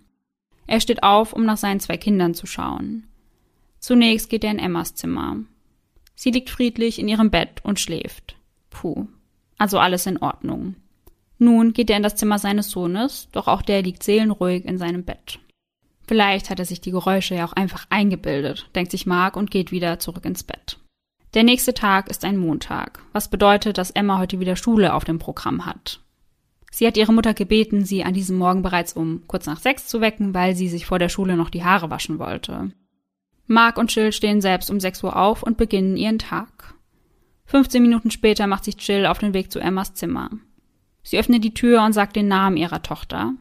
[0.68, 3.08] Er steht auf, um nach seinen zwei Kindern zu schauen.
[3.80, 5.38] Zunächst geht er in Emmas Zimmer.
[6.16, 8.36] Sie liegt friedlich in ihrem Bett und schläft.
[8.70, 9.08] Puh.
[9.58, 10.76] Also alles in Ordnung.
[11.38, 15.04] Nun geht er in das Zimmer seines Sohnes, doch auch der liegt seelenruhig in seinem
[15.04, 15.40] Bett.
[16.08, 19.72] Vielleicht hat er sich die Geräusche ja auch einfach eingebildet, denkt sich Mark und geht
[19.72, 20.78] wieder zurück ins Bett.
[21.34, 25.20] Der nächste Tag ist ein Montag, was bedeutet, dass Emma heute wieder Schule auf dem
[25.20, 26.00] Programm hat.
[26.76, 30.02] Sie hat ihre Mutter gebeten, sie an diesem Morgen bereits um kurz nach sechs zu
[30.02, 32.70] wecken, weil sie sich vor der Schule noch die Haare waschen wollte.
[33.48, 36.74] Mark und Jill stehen selbst um sechs Uhr auf und beginnen ihren Tag.
[37.46, 40.32] 15 Minuten später macht sich Jill auf den Weg zu Emmas Zimmer.
[41.02, 43.36] Sie öffnet die Tür und sagt den Namen ihrer Tochter.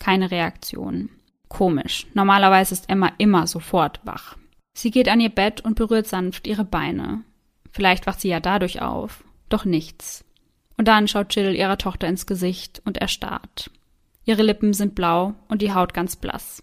[0.00, 1.08] Keine Reaktion.
[1.46, 2.08] Komisch.
[2.14, 4.36] Normalerweise ist Emma immer sofort wach.
[4.74, 7.22] Sie geht an ihr Bett und berührt sanft ihre Beine.
[7.70, 9.22] Vielleicht wacht sie ja dadurch auf.
[9.48, 10.24] Doch nichts.
[10.76, 13.70] Und dann schaut Jill ihrer Tochter ins Gesicht und erstarrt.
[14.24, 16.62] Ihre Lippen sind blau und die Haut ganz blass.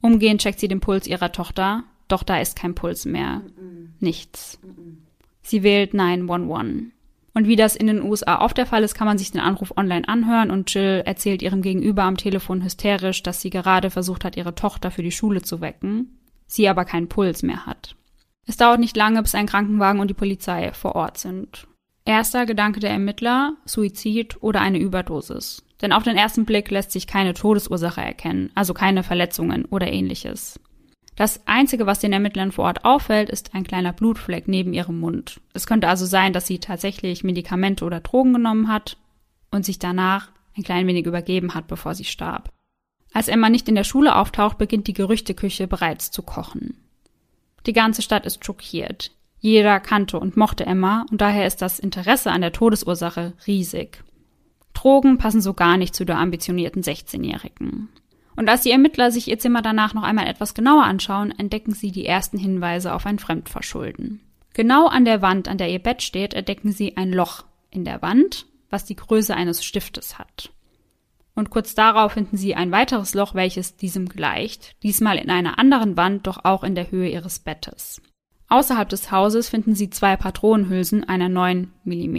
[0.00, 3.42] Umgehend checkt sie den Puls ihrer Tochter, doch da ist kein Puls mehr.
[4.00, 4.58] Nichts.
[5.42, 6.92] Sie wählt 911.
[7.32, 9.72] Und wie das in den USA oft der Fall ist, kann man sich den Anruf
[9.76, 14.36] online anhören und Jill erzählt ihrem Gegenüber am Telefon hysterisch, dass sie gerade versucht hat,
[14.36, 17.94] ihre Tochter für die Schule zu wecken, sie aber keinen Puls mehr hat.
[18.46, 21.68] Es dauert nicht lange, bis ein Krankenwagen und die Polizei vor Ort sind.
[22.04, 25.62] Erster Gedanke der Ermittler, Suizid oder eine Überdosis.
[25.82, 30.60] Denn auf den ersten Blick lässt sich keine Todesursache erkennen, also keine Verletzungen oder ähnliches.
[31.16, 35.40] Das Einzige, was den Ermittlern vor Ort auffällt, ist ein kleiner Blutfleck neben ihrem Mund.
[35.52, 38.96] Es könnte also sein, dass sie tatsächlich Medikamente oder Drogen genommen hat
[39.50, 42.50] und sich danach ein klein wenig übergeben hat, bevor sie starb.
[43.12, 46.76] Als Emma nicht in der Schule auftaucht, beginnt die Gerüchteküche bereits zu kochen.
[47.66, 49.12] Die ganze Stadt ist schockiert.
[49.40, 54.04] Jeder kannte und mochte Emma und daher ist das Interesse an der Todesursache riesig.
[54.74, 57.88] Drogen passen so gar nicht zu der ambitionierten 16-Jährigen.
[58.36, 61.90] Und als die Ermittler sich ihr Zimmer danach noch einmal etwas genauer anschauen, entdecken sie
[61.90, 64.20] die ersten Hinweise auf ein Fremdverschulden.
[64.54, 68.02] Genau an der Wand, an der ihr Bett steht, entdecken sie ein Loch in der
[68.02, 70.50] Wand, was die Größe eines Stiftes hat.
[71.34, 75.96] Und kurz darauf finden sie ein weiteres Loch, welches diesem gleicht, diesmal in einer anderen
[75.96, 78.02] Wand, doch auch in der Höhe ihres Bettes.
[78.50, 82.18] Außerhalb des Hauses finden sie zwei Patronenhülsen einer 9 mm.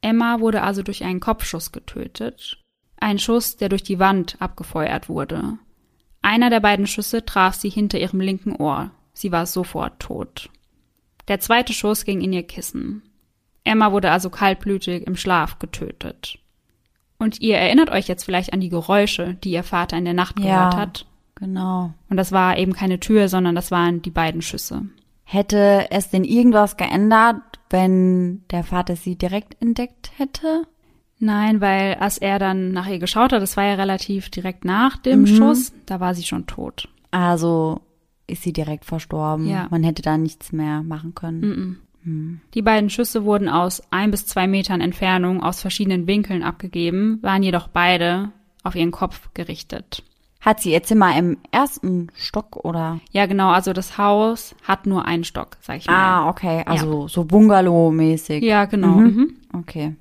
[0.00, 2.58] Emma wurde also durch einen Kopfschuss getötet
[2.98, 5.58] ein Schuss, der durch die Wand abgefeuert wurde.
[6.22, 8.90] Einer der beiden Schüsse traf sie hinter ihrem linken Ohr.
[9.12, 10.50] Sie war sofort tot.
[11.28, 13.02] Der zweite Schuss ging in ihr Kissen.
[13.64, 16.38] Emma wurde also kaltblütig im Schlaf getötet.
[17.18, 20.36] Und ihr erinnert euch jetzt vielleicht an die Geräusche, die ihr Vater in der Nacht
[20.36, 21.06] gehört ja, hat.
[21.34, 21.92] Genau.
[22.08, 24.86] Und das war eben keine Tür, sondern das waren die beiden Schüsse.
[25.28, 30.68] Hätte es denn irgendwas geändert, wenn der Vater sie direkt entdeckt hätte?
[31.18, 34.96] Nein, weil als er dann nach ihr geschaut hat, das war ja relativ direkt nach
[34.96, 35.26] dem mhm.
[35.26, 36.88] Schuss, da war sie schon tot.
[37.10, 37.80] Also
[38.28, 39.48] ist sie direkt verstorben.
[39.48, 39.66] Ja.
[39.68, 41.80] Man hätte da nichts mehr machen können.
[42.04, 42.40] Mhm.
[42.54, 47.42] Die beiden Schüsse wurden aus ein bis zwei Metern Entfernung aus verschiedenen Winkeln abgegeben, waren
[47.42, 48.30] jedoch beide
[48.62, 50.04] auf ihren Kopf gerichtet.
[50.46, 53.00] Hat sie ihr Zimmer im ersten Stock oder?
[53.10, 53.50] Ja, genau.
[53.50, 55.94] Also das Haus hat nur einen Stock, sag ich mal.
[55.96, 56.62] Ah, okay.
[56.64, 57.08] Also ja.
[57.08, 58.44] so Bungalow-mäßig.
[58.44, 58.94] Ja, genau.
[58.94, 59.06] Mhm.
[59.06, 59.36] Mhm.
[59.52, 59.96] Okay.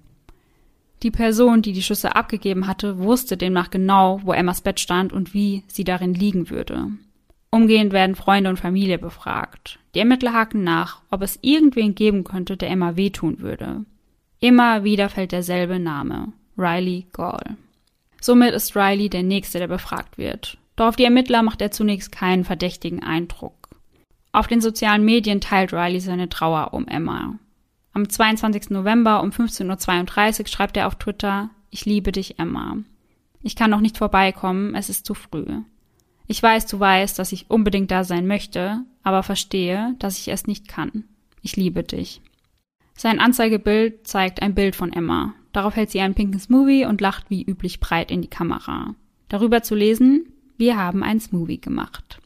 [1.01, 5.33] Die Person, die die Schüsse abgegeben hatte, wusste demnach genau, wo Emmas Bett stand und
[5.33, 6.89] wie sie darin liegen würde.
[7.49, 9.79] Umgehend werden Freunde und Familie befragt.
[9.95, 13.83] Die Ermittler haken nach, ob es irgendwen geben könnte, der Emma wehtun würde.
[14.41, 17.57] Immer wieder fällt derselbe Name, Riley Gall.
[18.25, 20.57] Somit ist Riley der Nächste, der befragt wird.
[20.75, 23.69] Doch auf die Ermittler macht er zunächst keinen verdächtigen Eindruck.
[24.31, 27.37] Auf den sozialen Medien teilt Riley seine Trauer um Emma.
[27.93, 28.71] Am 22.
[28.71, 32.77] November um 15.32 Uhr schreibt er auf Twitter, ich liebe dich, Emma.
[33.43, 35.45] Ich kann noch nicht vorbeikommen, es ist zu früh.
[36.25, 40.47] Ich weiß, du weißt, dass ich unbedingt da sein möchte, aber verstehe, dass ich es
[40.47, 41.03] nicht kann.
[41.43, 42.21] Ich liebe dich.
[42.95, 45.35] Sein Anzeigebild zeigt ein Bild von Emma.
[45.55, 48.95] Darauf hält sie einen pinken Smoothie und lacht wie üblich breit in die Kamera.
[49.29, 52.19] Darüber zu lesen, wir haben ein Smoothie gemacht.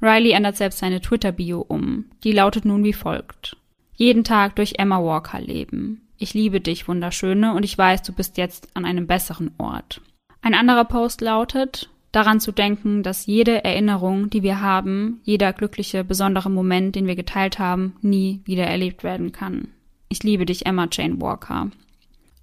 [0.00, 2.04] Riley ändert selbst seine Twitter-Bio um.
[2.22, 3.56] Die lautet nun wie folgt
[3.98, 6.02] jeden Tag durch Emma Walker leben.
[6.18, 10.00] Ich liebe dich, Wunderschöne, und ich weiß, du bist jetzt an einem besseren Ort.
[10.40, 16.04] Ein anderer Post lautet, daran zu denken, dass jede Erinnerung, die wir haben, jeder glückliche,
[16.04, 19.68] besondere Moment, den wir geteilt haben, nie wieder erlebt werden kann.
[20.08, 21.70] Ich liebe dich, Emma Jane Walker.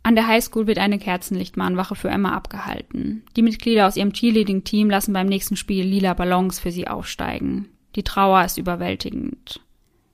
[0.05, 3.23] An der Highschool wird eine Kerzenlichtmahnwache für Emma abgehalten.
[3.35, 7.69] Die Mitglieder aus ihrem Cheerleading-Team lassen beim nächsten Spiel lila Ballons für sie aufsteigen.
[7.95, 9.61] Die Trauer ist überwältigend.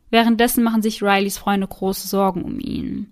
[0.10, 3.12] Währenddessen machen sich Rileys Freunde große Sorgen um ihn.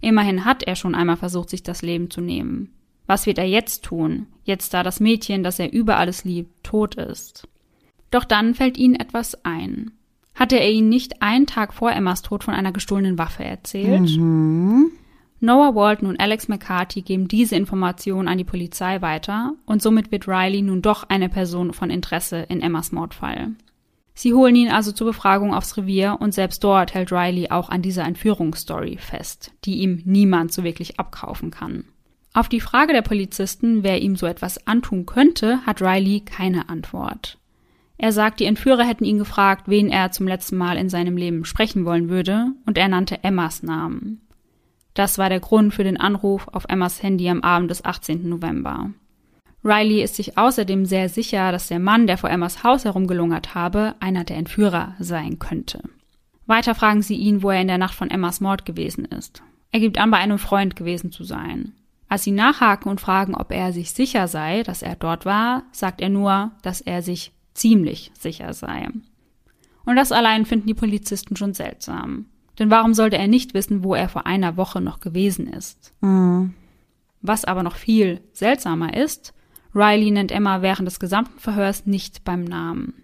[0.00, 2.72] Immerhin hat er schon einmal versucht, sich das Leben zu nehmen.
[3.08, 6.94] Was wird er jetzt tun, jetzt da das Mädchen, das er über alles liebt, tot
[6.94, 7.48] ist?
[8.12, 9.90] Doch dann fällt ihnen etwas ein.
[10.36, 14.08] Hatte er ihnen nicht einen Tag vor Emmas Tod von einer gestohlenen Waffe erzählt?
[14.16, 14.92] Mhm.
[15.44, 20.28] Noah Walton und Alex McCarthy geben diese Information an die Polizei weiter und somit wird
[20.28, 23.48] Riley nun doch eine Person von Interesse in Emmas Mordfall.
[24.14, 27.82] Sie holen ihn also zur Befragung aufs Revier und selbst dort hält Riley auch an
[27.82, 31.86] dieser Entführungsstory fest, die ihm niemand so wirklich abkaufen kann.
[32.32, 37.38] Auf die Frage der Polizisten, wer ihm so etwas antun könnte, hat Riley keine Antwort.
[37.98, 41.44] Er sagt, die Entführer hätten ihn gefragt, wen er zum letzten Mal in seinem Leben
[41.44, 44.20] sprechen wollen würde, und er nannte Emmas Namen.
[44.94, 48.28] Das war der Grund für den Anruf auf Emmas Handy am Abend des 18.
[48.28, 48.90] November.
[49.64, 53.94] Riley ist sich außerdem sehr sicher, dass der Mann, der vor Emmas Haus herumgelungert habe,
[54.00, 55.80] einer der Entführer sein könnte.
[56.46, 59.42] Weiter fragen sie ihn, wo er in der Nacht von Emmas Mord gewesen ist.
[59.70, 61.72] Er gibt an, bei einem Freund gewesen zu sein.
[62.08, 66.02] Als sie nachhaken und fragen, ob er sich sicher sei, dass er dort war, sagt
[66.02, 68.88] er nur, dass er sich ziemlich sicher sei.
[69.86, 72.26] Und das allein finden die Polizisten schon seltsam.
[72.58, 75.92] Denn warum sollte er nicht wissen, wo er vor einer Woche noch gewesen ist?
[76.00, 76.54] Mhm.
[77.20, 79.32] Was aber noch viel seltsamer ist,
[79.74, 82.94] Riley nennt Emma während des gesamten Verhörs nicht beim Namen.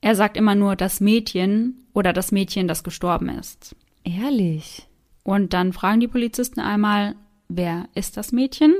[0.00, 3.74] Er sagt immer nur das Mädchen oder das Mädchen, das gestorben ist.
[4.04, 4.88] Ehrlich?
[5.22, 7.16] Und dann fragen die Polizisten einmal,
[7.48, 8.74] wer ist das Mädchen?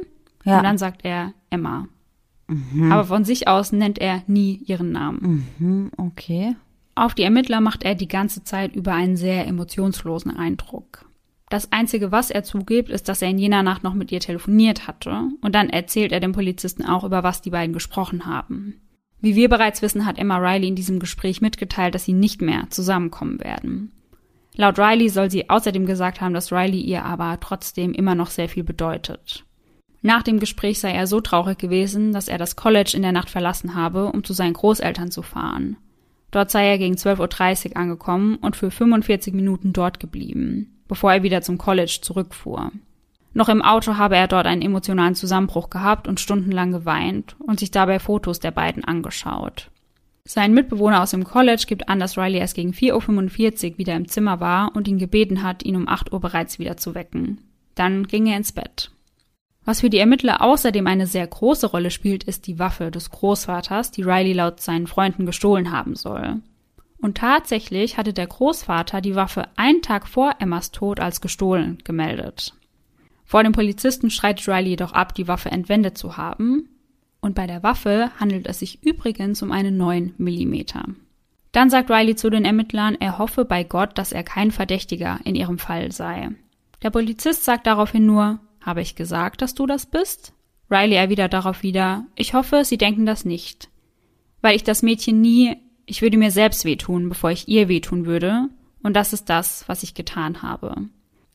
[0.44, 0.58] Ja.
[0.58, 1.88] Und dann sagt er Emma.
[2.90, 5.46] Aber von sich aus nennt er nie ihren Namen.
[5.58, 6.54] Mhm, okay.
[6.98, 11.04] Auf die Ermittler macht er die ganze Zeit über einen sehr emotionslosen Eindruck.
[11.50, 14.88] Das Einzige, was er zugibt, ist, dass er in jener Nacht noch mit ihr telefoniert
[14.88, 18.80] hatte, und dann erzählt er dem Polizisten auch, über was die beiden gesprochen haben.
[19.20, 22.64] Wie wir bereits wissen, hat Emma Riley in diesem Gespräch mitgeteilt, dass sie nicht mehr
[22.70, 23.92] zusammenkommen werden.
[24.54, 28.48] Laut Riley soll sie außerdem gesagt haben, dass Riley ihr aber trotzdem immer noch sehr
[28.48, 29.44] viel bedeutet.
[30.00, 33.28] Nach dem Gespräch sei er so traurig gewesen, dass er das College in der Nacht
[33.28, 35.76] verlassen habe, um zu seinen Großeltern zu fahren.
[36.30, 41.22] Dort sei er gegen 12.30 Uhr angekommen und für 45 Minuten dort geblieben, bevor er
[41.22, 42.72] wieder zum College zurückfuhr.
[43.32, 47.70] Noch im Auto habe er dort einen emotionalen Zusammenbruch gehabt und stundenlang geweint und sich
[47.70, 49.70] dabei Fotos der beiden angeschaut.
[50.24, 54.08] Sein Mitbewohner aus dem College gibt an, dass Riley erst gegen 4.45 Uhr wieder im
[54.08, 57.42] Zimmer war und ihn gebeten hat, ihn um 8 Uhr bereits wieder zu wecken.
[57.76, 58.90] Dann ging er ins Bett.
[59.66, 63.90] Was für die Ermittler außerdem eine sehr große Rolle spielt, ist die Waffe des Großvaters,
[63.90, 66.40] die Riley laut seinen Freunden gestohlen haben soll.
[66.98, 72.54] Und tatsächlich hatte der Großvater die Waffe einen Tag vor Emmas Tod als gestohlen gemeldet.
[73.24, 76.68] Vor dem Polizisten streitet Riley jedoch ab, die Waffe entwendet zu haben.
[77.20, 80.84] Und bei der Waffe handelt es sich übrigens um einen 9 Millimeter.
[81.50, 85.34] Dann sagt Riley zu den Ermittlern, er hoffe bei Gott, dass er kein Verdächtiger in
[85.34, 86.30] ihrem Fall sei.
[86.84, 90.34] Der Polizist sagt daraufhin nur, habe ich gesagt, dass du das bist?
[90.70, 93.70] Riley erwidert darauf wieder, ich hoffe, sie denken das nicht.
[94.42, 98.48] Weil ich das Mädchen nie, ich würde mir selbst wehtun, bevor ich ihr wehtun würde,
[98.82, 100.88] und das ist das, was ich getan habe.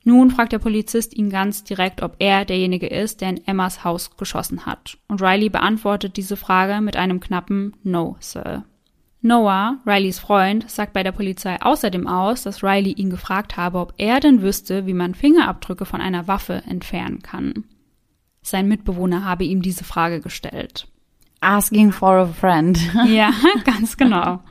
[0.03, 4.17] Nun fragt der Polizist ihn ganz direkt, ob er derjenige ist, der in Emmas Haus
[4.17, 4.97] geschossen hat.
[5.07, 8.65] Und Riley beantwortet diese Frage mit einem knappen No, Sir.
[9.23, 13.93] Noah, Rileys Freund, sagt bei der Polizei außerdem aus, dass Riley ihn gefragt habe, ob
[13.97, 17.65] er denn wüsste, wie man Fingerabdrücke von einer Waffe entfernen kann.
[18.41, 20.87] Sein Mitbewohner habe ihm diese Frage gestellt.
[21.39, 22.79] Asking for a friend.
[23.07, 23.31] Ja,
[23.63, 24.41] ganz genau.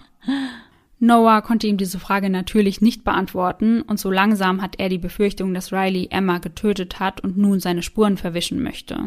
[1.01, 5.53] Noah konnte ihm diese Frage natürlich nicht beantworten und so langsam hat er die Befürchtung,
[5.55, 9.01] dass Riley Emma getötet hat und nun seine Spuren verwischen möchte.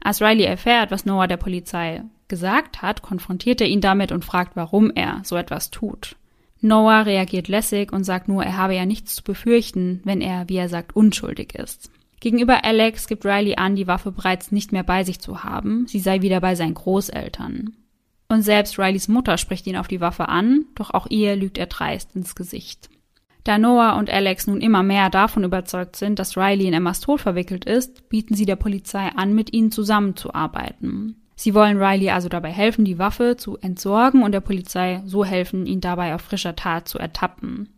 [0.00, 4.56] Als Riley erfährt, was Noah der Polizei gesagt hat, konfrontiert er ihn damit und fragt,
[4.56, 6.16] warum er so etwas tut.
[6.60, 10.56] Noah reagiert lässig und sagt nur, er habe ja nichts zu befürchten, wenn er, wie
[10.56, 11.90] er sagt, unschuldig ist.
[12.20, 16.00] Gegenüber Alex gibt Riley an, die Waffe bereits nicht mehr bei sich zu haben, sie
[16.00, 17.76] sei wieder bei seinen Großeltern.
[18.28, 21.66] Und selbst Rileys Mutter spricht ihn auf die Waffe an, doch auch ihr lügt er
[21.66, 22.90] dreist ins Gesicht.
[23.44, 27.20] Da Noah und Alex nun immer mehr davon überzeugt sind, dass Riley in Emmas Tod
[27.20, 31.22] verwickelt ist, bieten sie der Polizei an, mit ihnen zusammenzuarbeiten.
[31.36, 35.66] Sie wollen Riley also dabei helfen, die Waffe zu entsorgen und der Polizei so helfen,
[35.66, 37.68] ihn dabei auf frischer Tat zu ertappen.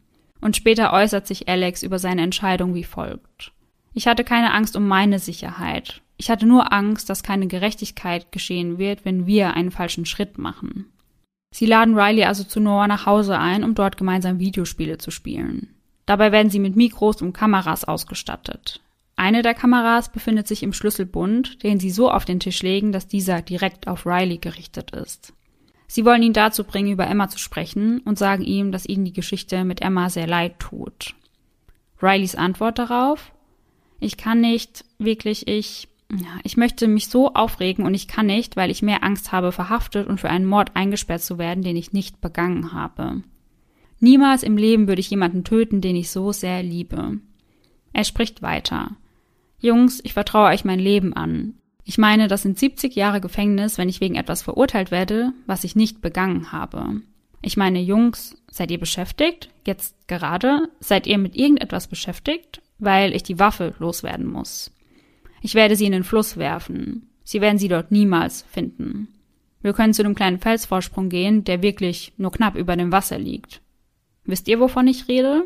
[0.41, 3.53] Und später äußert sich Alex über seine Entscheidung wie folgt.
[3.93, 6.03] Ich hatte keine Angst um meine Sicherheit.
[6.17, 10.87] Ich hatte nur Angst, dass keine Gerechtigkeit geschehen wird, wenn wir einen falschen Schritt machen.
[11.51, 15.75] Sie laden Riley also zu Noah nach Hause ein, um dort gemeinsam Videospiele zu spielen.
[16.07, 18.81] Dabei werden sie mit Mikros und Kameras ausgestattet.
[19.19, 23.09] Eine der Kameras befindet sich im Schlüsselbund, den sie so auf den Tisch legen, dass
[23.09, 25.33] dieser direkt auf Riley gerichtet ist.
[25.89, 29.13] Sie wollen ihn dazu bringen, über Emma zu sprechen und sagen ihm, dass ihnen die
[29.13, 31.17] Geschichte mit Emma sehr leid tut.
[32.01, 33.33] Rileys Antwort darauf?
[33.99, 38.57] Ich kann nicht, wirklich, ich, ja, ich möchte mich so aufregen und ich kann nicht,
[38.57, 41.93] weil ich mehr Angst habe, verhaftet und für einen Mord eingesperrt zu werden, den ich
[41.93, 43.25] nicht begangen habe.
[43.99, 47.19] Niemals im Leben würde ich jemanden töten, den ich so sehr liebe.
[47.93, 48.97] Er spricht weiter.
[49.61, 51.55] Jungs, ich vertraue euch mein Leben an.
[51.85, 55.75] Ich meine, das sind 70 Jahre Gefängnis, wenn ich wegen etwas verurteilt werde, was ich
[55.75, 57.01] nicht begangen habe.
[57.41, 59.49] Ich meine, Jungs, seid ihr beschäftigt?
[59.65, 60.69] Jetzt gerade?
[60.81, 62.63] Seid ihr mit irgendetwas beschäftigt?
[62.79, 64.71] Weil ich die Waffe loswerden muss.
[65.41, 67.09] Ich werde sie in den Fluss werfen.
[67.25, 69.09] Sie werden sie dort niemals finden.
[69.61, 73.61] Wir können zu dem kleinen Felsvorsprung gehen, der wirklich nur knapp über dem Wasser liegt.
[74.25, 75.45] Wisst ihr, wovon ich rede?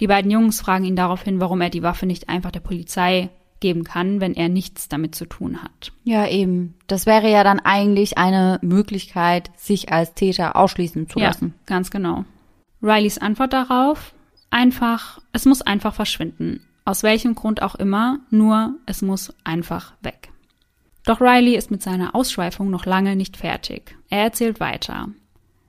[0.00, 3.30] Die beiden Jungs fragen ihn daraufhin, warum er die Waffe nicht einfach der Polizei
[3.62, 5.92] geben kann, wenn er nichts damit zu tun hat.
[6.04, 6.74] Ja, eben.
[6.86, 11.54] Das wäre ja dann eigentlich eine Möglichkeit, sich als Täter ausschließen zu lassen.
[11.56, 12.26] Ja, ganz genau.
[12.82, 14.12] Rileys Antwort darauf?
[14.50, 16.66] Einfach, es muss einfach verschwinden.
[16.84, 20.28] Aus welchem Grund auch immer, nur es muss einfach weg.
[21.04, 23.96] Doch Riley ist mit seiner Ausschweifung noch lange nicht fertig.
[24.10, 25.08] Er erzählt weiter.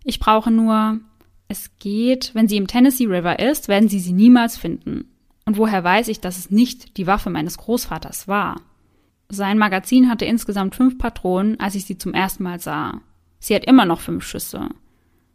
[0.03, 0.99] Ich brauche nur,
[1.47, 5.05] es geht, wenn sie im Tennessee River ist, werden sie sie niemals finden.
[5.45, 8.61] Und woher weiß ich, dass es nicht die Waffe meines Großvaters war?
[9.29, 13.01] Sein Magazin hatte insgesamt fünf Patronen, als ich sie zum ersten Mal sah.
[13.39, 14.69] Sie hat immer noch fünf Schüsse.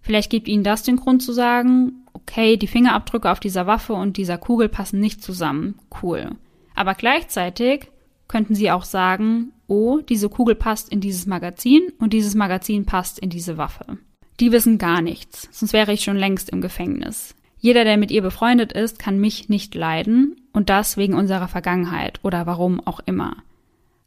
[0.01, 4.16] Vielleicht gibt Ihnen das den Grund zu sagen, okay, die Fingerabdrücke auf dieser Waffe und
[4.16, 5.75] dieser Kugel passen nicht zusammen.
[6.03, 6.31] Cool.
[6.75, 7.90] Aber gleichzeitig
[8.29, 13.18] könnten Sie auch sagen, oh, diese Kugel passt in dieses Magazin und dieses Magazin passt
[13.18, 13.99] in diese Waffe.
[14.40, 17.35] Die wissen gar nichts, sonst wäre ich schon längst im Gefängnis.
[17.61, 22.21] Jeder, der mit ihr befreundet ist, kann mich nicht leiden und das wegen unserer Vergangenheit
[22.23, 23.37] oder warum auch immer.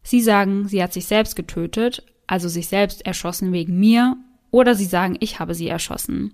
[0.04, 4.18] Sie sagen, sie hat sich selbst getötet, also sich selbst erschossen wegen mir,
[4.52, 6.34] oder sie sagen, ich habe sie erschossen.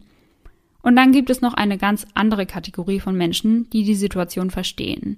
[0.82, 5.18] Und dann gibt es noch eine ganz andere Kategorie von Menschen, die die Situation verstehen.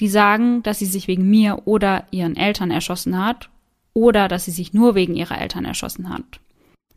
[0.00, 3.48] Die sagen, dass sie sich wegen mir oder ihren Eltern erschossen hat
[3.92, 6.40] oder dass sie sich nur wegen ihrer Eltern erschossen hat.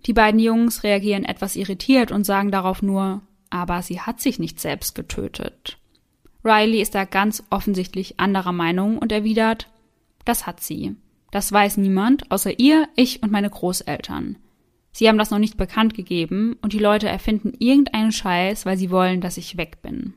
[0.05, 4.59] Die beiden Jungs reagieren etwas irritiert und sagen darauf nur, aber sie hat sich nicht
[4.59, 5.77] selbst getötet.
[6.43, 9.67] Riley ist da ganz offensichtlich anderer Meinung und erwidert,
[10.25, 10.95] das hat sie.
[11.31, 14.37] Das weiß niemand, außer ihr, ich und meine Großeltern.
[14.91, 18.89] Sie haben das noch nicht bekannt gegeben und die Leute erfinden irgendeinen Scheiß, weil sie
[18.89, 20.13] wollen, dass ich weg bin.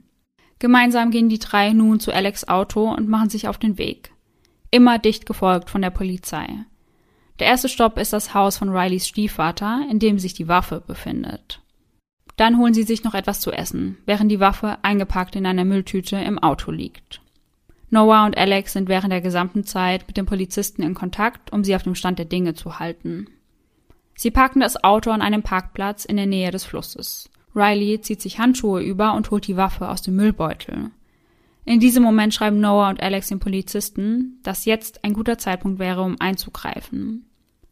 [0.58, 4.12] Gemeinsam gehen die drei nun zu Alex Auto und machen sich auf den Weg.
[4.70, 6.46] Immer dicht gefolgt von der Polizei.
[7.40, 11.62] Der erste Stopp ist das Haus von Rileys Stiefvater, in dem sich die Waffe befindet.
[12.40, 16.16] Dann holen sie sich noch etwas zu essen, während die Waffe eingepackt in einer Mülltüte
[16.16, 17.20] im Auto liegt.
[17.90, 21.76] Noah und Alex sind während der gesamten Zeit mit den Polizisten in Kontakt, um sie
[21.76, 23.26] auf dem Stand der Dinge zu halten.
[24.14, 27.28] Sie parken das Auto an einem Parkplatz in der Nähe des Flusses.
[27.54, 30.92] Riley zieht sich Handschuhe über und holt die Waffe aus dem Müllbeutel.
[31.66, 36.00] In diesem Moment schreiben Noah und Alex den Polizisten, dass jetzt ein guter Zeitpunkt wäre,
[36.00, 37.26] um einzugreifen.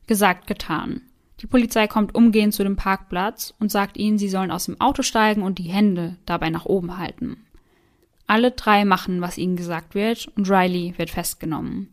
[0.07, 1.01] Gesagt, getan.
[1.41, 5.03] Die Polizei kommt umgehend zu dem Parkplatz und sagt ihnen, sie sollen aus dem Auto
[5.03, 7.45] steigen und die Hände dabei nach oben halten.
[8.27, 11.89] Alle drei machen, was ihnen gesagt wird, und Riley wird festgenommen.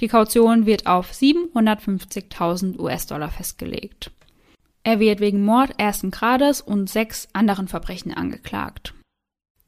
[0.00, 4.10] Die Kaution wird auf 750.000 US-Dollar festgelegt.
[4.82, 8.94] Er wird wegen Mord ersten Grades und sechs anderen Verbrechen angeklagt.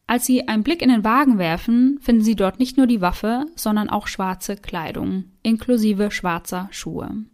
[0.07, 3.47] Als sie einen Blick in den Wagen werfen, finden sie dort nicht nur die Waffe,
[3.57, 7.25] sondern auch schwarze Kleidung, inklusive schwarzer Schuhe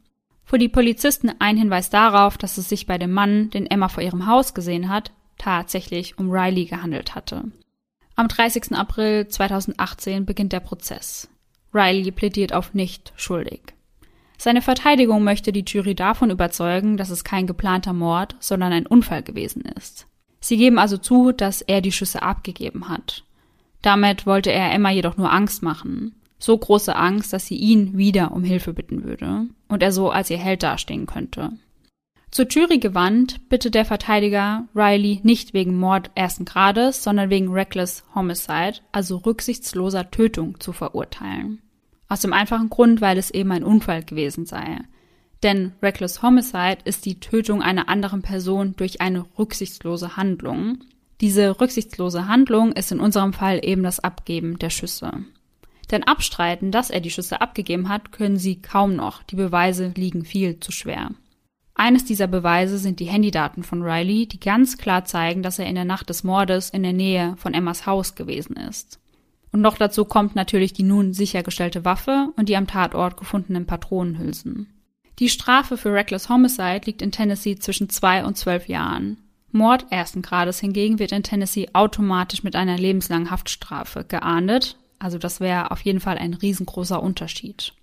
[0.44, 4.02] für die Polizisten ein Hinweis darauf, dass es sich bei dem Mann, den Emma vor
[4.02, 7.44] ihrem Haus gesehen hat, tatsächlich um Riley gehandelt hatte.
[8.16, 8.72] Am 30.
[8.72, 11.28] April 2018 beginnt der Prozess.
[11.72, 13.61] Riley plädiert auf nicht schuldig.
[14.37, 19.22] Seine Verteidigung möchte die Jury davon überzeugen, dass es kein geplanter Mord, sondern ein Unfall
[19.22, 20.07] gewesen ist.
[20.40, 23.24] Sie geben also zu, dass er die Schüsse abgegeben hat.
[23.81, 28.33] Damit wollte er Emma jedoch nur Angst machen so große Angst, dass sie ihn wieder
[28.33, 31.52] um Hilfe bitten würde und er so als ihr Held dastehen könnte.
[32.33, 38.04] Zur Jury gewandt bittet der Verteidiger Riley nicht wegen Mord ersten Grades, sondern wegen Reckless
[38.14, 41.60] Homicide, also rücksichtsloser Tötung, zu verurteilen.
[42.08, 44.79] Aus dem einfachen Grund, weil es eben ein Unfall gewesen sei.
[45.42, 50.79] Denn Reckless Homicide ist die Tötung einer anderen Person durch eine rücksichtslose Handlung.
[51.21, 55.25] Diese rücksichtslose Handlung ist in unserem Fall eben das Abgeben der Schüsse.
[55.92, 59.22] Denn abstreiten, dass er die Schüsse abgegeben hat, können sie kaum noch.
[59.22, 61.10] Die Beweise liegen viel zu schwer.
[61.74, 65.74] Eines dieser Beweise sind die Handydaten von Riley, die ganz klar zeigen, dass er in
[65.74, 68.98] der Nacht des Mordes in der Nähe von Emmas Haus gewesen ist.
[69.52, 74.68] Und noch dazu kommt natürlich die nun sichergestellte Waffe und die am Tatort gefundenen Patronenhülsen.
[75.18, 79.18] Die Strafe für Reckless Homicide liegt in Tennessee zwischen zwei und zwölf Jahren.
[79.50, 84.78] Mord ersten Grades hingegen wird in Tennessee automatisch mit einer lebenslangen Haftstrafe geahndet.
[85.03, 87.75] Also das wäre auf jeden Fall ein riesengroßer Unterschied.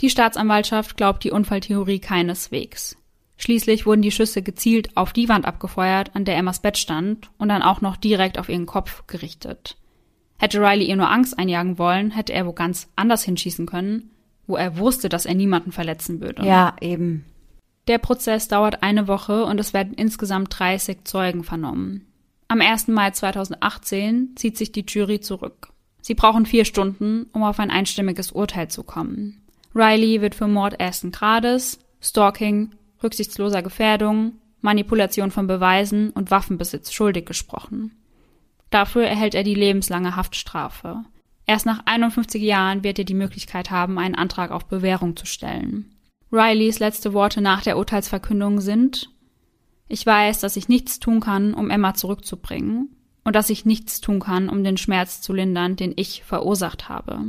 [0.00, 2.96] Die Staatsanwaltschaft glaubt die Unfalltheorie keineswegs.
[3.36, 7.50] Schließlich wurden die Schüsse gezielt auf die Wand abgefeuert, an der Emmas Bett stand, und
[7.50, 9.76] dann auch noch direkt auf ihren Kopf gerichtet.
[10.38, 14.10] Hätte Riley ihr nur Angst einjagen wollen, hätte er wo ganz anders hinschießen können,
[14.48, 16.44] wo er wusste, dass er niemanden verletzen würde.
[16.44, 17.24] Ja, eben.
[17.86, 22.06] Der Prozess dauert eine Woche und es werden insgesamt 30 Zeugen vernommen.
[22.48, 22.88] Am 1.
[22.88, 25.72] Mai 2018 zieht sich die Jury zurück.
[26.06, 29.42] Sie brauchen vier Stunden, um auf ein einstimmiges Urteil zu kommen.
[29.74, 32.70] Riley wird für Mord ersten Grades, Stalking,
[33.02, 37.90] rücksichtsloser Gefährdung, Manipulation von Beweisen und Waffenbesitz schuldig gesprochen.
[38.70, 41.02] Dafür erhält er die lebenslange Haftstrafe.
[41.44, 45.96] Erst nach 51 Jahren wird er die Möglichkeit haben, einen Antrag auf Bewährung zu stellen.
[46.30, 49.10] Rileys letzte Worte nach der Urteilsverkündung sind
[49.88, 52.95] Ich weiß, dass ich nichts tun kann, um Emma zurückzubringen,
[53.26, 57.20] und dass ich nichts tun kann, um den Schmerz zu lindern, den ich verursacht habe.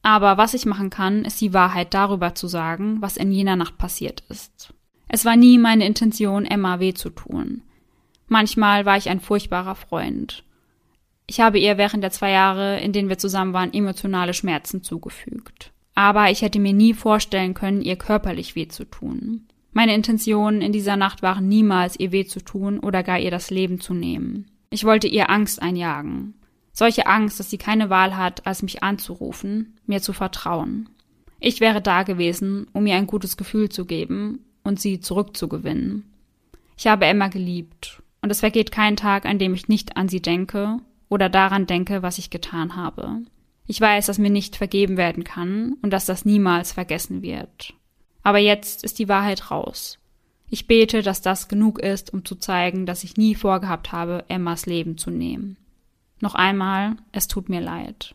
[0.00, 3.76] Aber was ich machen kann, ist die Wahrheit darüber zu sagen, was in jener Nacht
[3.76, 4.72] passiert ist.
[5.08, 7.62] Es war nie meine Intention, Emma weh zu tun.
[8.28, 10.44] Manchmal war ich ein furchtbarer Freund.
[11.26, 15.74] Ich habe ihr während der zwei Jahre, in denen wir zusammen waren, emotionale Schmerzen zugefügt
[15.94, 19.46] aber ich hätte mir nie vorstellen können, ihr körperlich weh zu tun.
[19.72, 23.50] Meine Intentionen in dieser Nacht waren niemals, ihr weh zu tun oder gar ihr das
[23.50, 24.46] Leben zu nehmen.
[24.74, 26.34] Ich wollte ihr Angst einjagen.
[26.72, 30.88] Solche Angst, dass sie keine Wahl hat, als mich anzurufen, mir zu vertrauen.
[31.38, 36.12] Ich wäre da gewesen, um ihr ein gutes Gefühl zu geben und sie zurückzugewinnen.
[36.76, 40.20] Ich habe Emma geliebt, und es vergeht kein Tag, an dem ich nicht an sie
[40.20, 43.20] denke oder daran denke, was ich getan habe.
[43.68, 47.74] Ich weiß, dass mir nicht vergeben werden kann und dass das niemals vergessen wird.
[48.24, 50.00] Aber jetzt ist die Wahrheit raus.
[50.54, 54.66] Ich bete, dass das genug ist, um zu zeigen, dass ich nie vorgehabt habe, Emmas
[54.66, 55.56] Leben zu nehmen.
[56.20, 58.14] Noch einmal, es tut mir leid.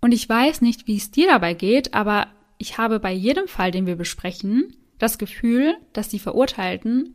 [0.00, 3.72] Und ich weiß nicht, wie es dir dabei geht, aber ich habe bei jedem Fall,
[3.72, 7.14] den wir besprechen, das Gefühl, dass die Verurteilten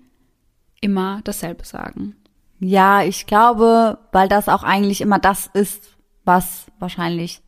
[0.80, 2.16] immer dasselbe sagen.
[2.60, 7.42] Ja, ich glaube, weil das auch eigentlich immer das ist, was wahrscheinlich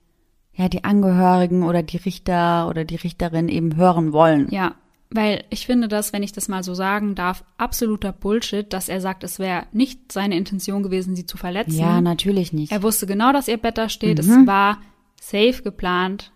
[0.51, 4.49] ja die Angehörigen oder die Richter oder die Richterin eben hören wollen.
[4.49, 4.73] Ja,
[5.09, 8.99] weil ich finde das, wenn ich das mal so sagen darf, absoluter Bullshit, dass er
[8.99, 11.79] sagt, es wäre nicht seine Intention gewesen, sie zu verletzen.
[11.79, 12.71] Ja, natürlich nicht.
[12.71, 14.23] Er wusste genau, dass ihr Bett da steht.
[14.23, 14.41] Mhm.
[14.41, 14.79] Es war
[15.21, 16.31] safe geplant,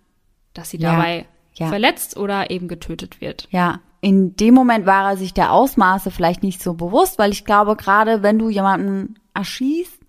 [0.53, 1.67] dass sie ja, dabei ja.
[1.67, 3.47] verletzt oder eben getötet wird.
[3.51, 7.45] Ja, in dem Moment war er sich der Ausmaße vielleicht nicht so bewusst, weil ich
[7.45, 9.99] glaube, gerade wenn du jemanden erschießt,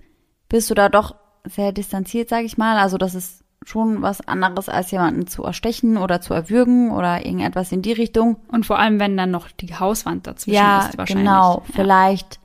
[0.48, 2.78] bist du da doch sehr distanziert, sage ich mal.
[2.78, 7.72] Also das ist schon was anderes, als jemanden zu erstechen oder zu erwürgen oder irgendetwas
[7.72, 8.36] in die Richtung.
[8.48, 11.24] Und vor allem, wenn dann noch die Hauswand dazwischen ja, ist, wahrscheinlich.
[11.24, 11.74] Genau, ja.
[11.74, 12.40] vielleicht,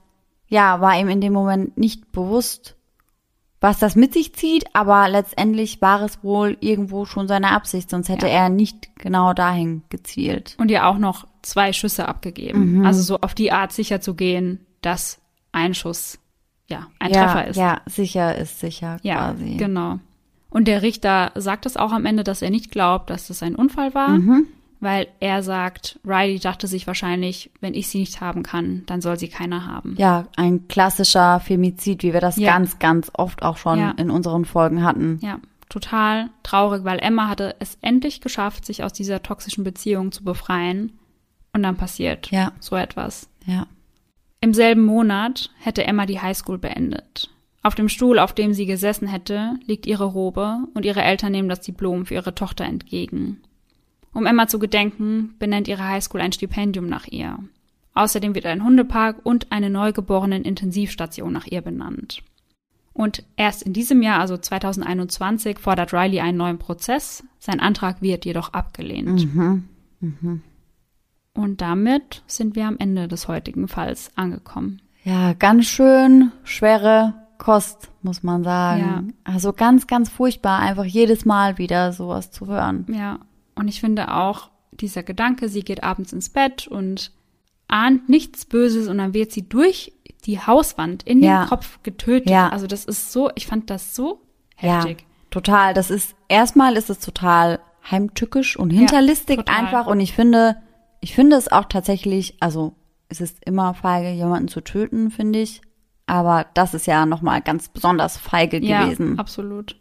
[0.47, 2.75] ja, war ihm in dem Moment nicht bewusst,
[3.59, 8.07] was das mit sich zieht, aber letztendlich war es wohl irgendwo schon seine Absicht, sonst
[8.07, 8.33] hätte ja.
[8.33, 10.55] er nicht genau dahin gezielt.
[10.59, 12.79] Und ja auch noch zwei Schüsse abgegeben.
[12.79, 12.85] Mhm.
[12.85, 15.19] Also so auf die Art sicher zu gehen, dass
[15.51, 16.19] ein Schuss
[16.67, 17.55] ja ein ja, Treffer ist.
[17.55, 19.55] Ja, sicher ist sicher ja, quasi.
[19.55, 19.99] Genau.
[20.57, 23.55] Und der Richter sagt es auch am Ende, dass er nicht glaubt, dass das ein
[23.55, 24.47] Unfall war, mhm.
[24.79, 29.19] weil er sagt, Riley dachte sich wahrscheinlich, wenn ich sie nicht haben kann, dann soll
[29.19, 29.93] sie keiner haben.
[29.99, 32.51] Ja, ein klassischer Femizid, wie wir das ja.
[32.51, 33.91] ganz, ganz oft auch schon ja.
[33.97, 35.19] in unseren Folgen hatten.
[35.21, 35.37] Ja,
[35.69, 40.97] total traurig, weil Emma hatte es endlich geschafft, sich aus dieser toxischen Beziehung zu befreien.
[41.53, 42.51] Und dann passiert ja.
[42.59, 43.29] so etwas.
[43.45, 43.67] Ja.
[44.41, 47.29] Im selben Monat hätte Emma die Highschool beendet.
[47.67, 51.49] Auf dem Stuhl, auf dem sie gesessen hätte, liegt ihre Robe und ihre Eltern nehmen
[51.49, 53.41] das Diplom für ihre Tochter entgegen.
[54.13, 57.37] Um Emma zu gedenken, benennt ihre Highschool ein Stipendium nach ihr.
[57.93, 62.23] Außerdem wird ein Hundepark und eine neugeborenen Intensivstation nach ihr benannt.
[62.93, 67.25] Und erst in diesem Jahr, also 2021, fordert Riley einen neuen Prozess.
[67.37, 69.35] Sein Antrag wird jedoch abgelehnt.
[69.35, 69.67] Mhm.
[69.99, 70.41] Mhm.
[71.33, 74.81] Und damit sind wir am Ende des heutigen Falls angekommen.
[75.03, 79.13] Ja, ganz schön schwere Kost, muss man sagen.
[79.25, 79.33] Ja.
[79.33, 82.85] Also ganz, ganz furchtbar, einfach jedes Mal wieder sowas zu hören.
[82.89, 83.19] Ja,
[83.55, 87.11] und ich finde auch dieser Gedanke, sie geht abends ins Bett und
[87.67, 89.93] ahnt nichts Böses und dann wird sie durch
[90.25, 91.43] die Hauswand in ja.
[91.43, 92.29] den Kopf getötet.
[92.29, 92.49] Ja.
[92.49, 94.21] Also das ist so, ich fand das so
[94.55, 95.01] heftig.
[95.01, 95.73] Ja, total.
[95.73, 97.59] Das ist, erstmal ist es total
[97.89, 100.57] heimtückisch und hinterlistig ja, einfach und ich finde,
[100.99, 102.73] ich finde es auch tatsächlich, also
[103.09, 105.61] es ist immer feige, jemanden zu töten, finde ich.
[106.07, 109.19] Aber das ist ja nochmal ganz besonders feige ja, gewesen.
[109.19, 109.75] Absolut.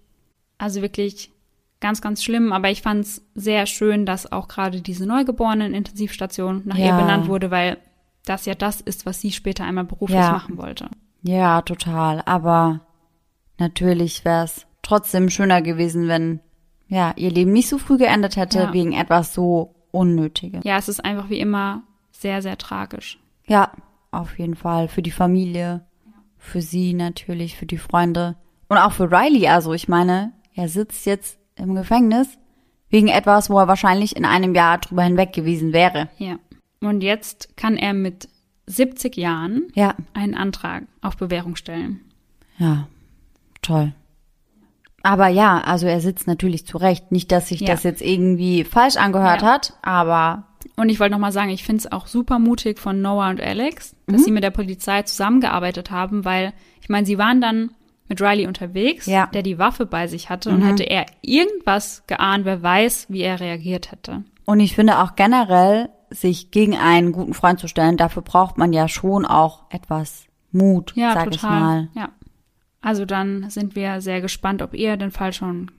[0.59, 1.31] Also wirklich
[1.79, 6.77] Ganz, ganz schlimm, aber ich fand es sehr schön, dass auch gerade diese Neugeborenen-Intensivstation nach
[6.79, 6.87] Ja.
[6.87, 7.77] ihr benannt wurde, weil
[8.25, 10.33] das ja das ist, was sie später einmal beruflich Ja.
[10.33, 10.89] machen wollte.
[11.23, 12.23] Ja, total.
[12.25, 12.81] Aber
[13.59, 16.41] natürlich wäre es trotzdem schöner gewesen, wenn
[16.89, 18.73] ja ihr Leben nicht so früh geendet hätte Ja.
[18.73, 20.61] wegen etwas so Unnötigem.
[20.65, 23.19] Ja, es ist einfach wie immer sehr, sehr tragisch.
[23.47, 23.71] Ja,
[24.11, 24.89] auf jeden Fall.
[24.89, 25.87] Für die Familie,
[26.47, 28.37] für sie natürlich, für die Freunde
[28.69, 29.49] und auch für Riley.
[29.49, 32.29] Also ich meine, er sitzt jetzt im Gefängnis
[32.89, 36.09] wegen etwas, wo er wahrscheinlich in einem Jahr drüber hinweg gewesen wäre.
[36.19, 36.37] Ja.
[36.81, 38.29] Und jetzt kann er mit
[38.67, 42.01] 70 Jahren Ja, einen Antrag auf Bewährung stellen.
[42.59, 42.87] ja,
[43.63, 43.93] toll.
[45.03, 47.13] Aber ja, also er sitzt natürlich zurecht.
[47.13, 47.69] Nicht, dass sich Ja.
[47.69, 49.53] das jetzt irgendwie falsch angehört Ja.
[49.53, 50.45] hat, aber
[50.77, 53.41] Und ich wollte noch mal sagen, ich finde es auch super mutig von Noah und
[53.41, 54.25] Alex, dass Mhm.
[54.25, 56.53] sie mit der Polizei zusammengearbeitet haben, weil
[56.83, 57.71] ich meine, sie waren dann
[58.09, 59.27] mit Riley unterwegs, Ja.
[59.27, 59.31] Mhm.
[59.33, 63.41] der die Waffe bei sich hatte und hätte er irgendwas geahnt, wer weiß, wie er
[63.41, 64.23] reagiert hätte.
[64.45, 68.73] Und ich finde auch generell, sich gegen einen guten Freund zu stellen, dafür braucht man
[68.73, 71.35] ja schon auch etwas Mut, Ja, sag total.
[71.35, 71.89] ich mal.
[71.95, 72.11] Ja.
[72.81, 75.73] Also dann sind wir sehr gespannt, ob ihr den Fall schon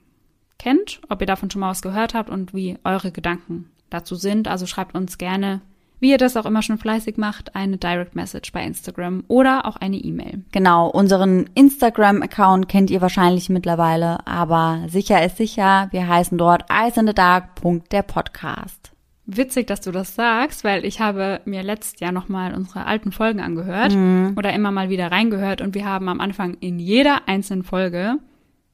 [0.58, 4.48] kennt, ob ihr davon schon mal was gehört habt und wie eure Gedanken dazu sind.
[4.48, 5.60] Also schreibt uns gerne,
[6.00, 9.76] wie ihr das auch immer schon fleißig macht, eine Direct Message bei Instagram oder auch
[9.76, 10.44] eine E-Mail.
[10.52, 18.02] Genau, unseren Instagram-Account kennt ihr wahrscheinlich mittlerweile, aber sicher ist sicher, wir heißen dort der
[18.02, 18.92] Podcast.
[19.30, 23.40] Witzig, dass du das sagst, weil ich habe mir letztes Jahr nochmal unsere alten Folgen
[23.40, 23.92] angehört
[24.36, 28.18] oder immer mal wieder reingehört und wir haben am Anfang in jeder einzelnen Folge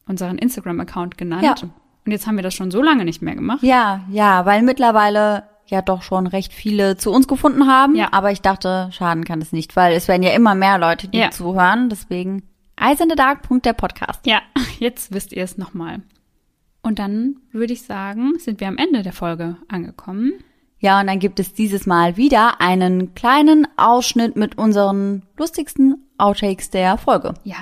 [0.07, 1.43] unseren Instagram-Account genannt.
[1.43, 1.55] Ja.
[2.07, 3.63] Und jetzt haben wir das schon so lange nicht mehr gemacht.
[3.63, 8.09] Ja, ja, weil mittlerweile ja doch schon recht viele zu uns gefunden haben, Ja.
[8.13, 11.19] aber ich dachte, schaden kann es nicht, weil es werden ja immer mehr Leute, die
[11.19, 11.31] Ja.
[11.31, 12.43] zuhören, deswegen
[13.65, 14.27] der Podcast.
[14.27, 14.41] Ja,
[14.79, 16.03] jetzt wisst ihr es nochmal.
[16.83, 20.33] Und dann würde ich sagen, sind wir am Ende der Folge angekommen.
[20.81, 26.69] Ja, und dann gibt es dieses Mal wieder einen kleinen Ausschnitt mit unseren lustigsten Outtakes
[26.69, 27.33] der Folge.
[27.45, 27.57] Ja,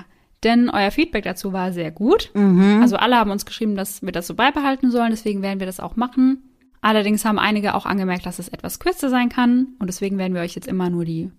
[0.44, 2.30] denn euer Feedback dazu war sehr gut.
[2.34, 5.80] Also alle haben uns geschrieben, dass wir das so beibehalten sollen, deswegen werden wir das
[5.80, 6.42] auch machen.
[6.80, 10.40] Allerdings haben einige auch angemerkt, dass es etwas kürzer sein kann und deswegen werden wir
[10.42, 11.30] euch jetzt immer nur die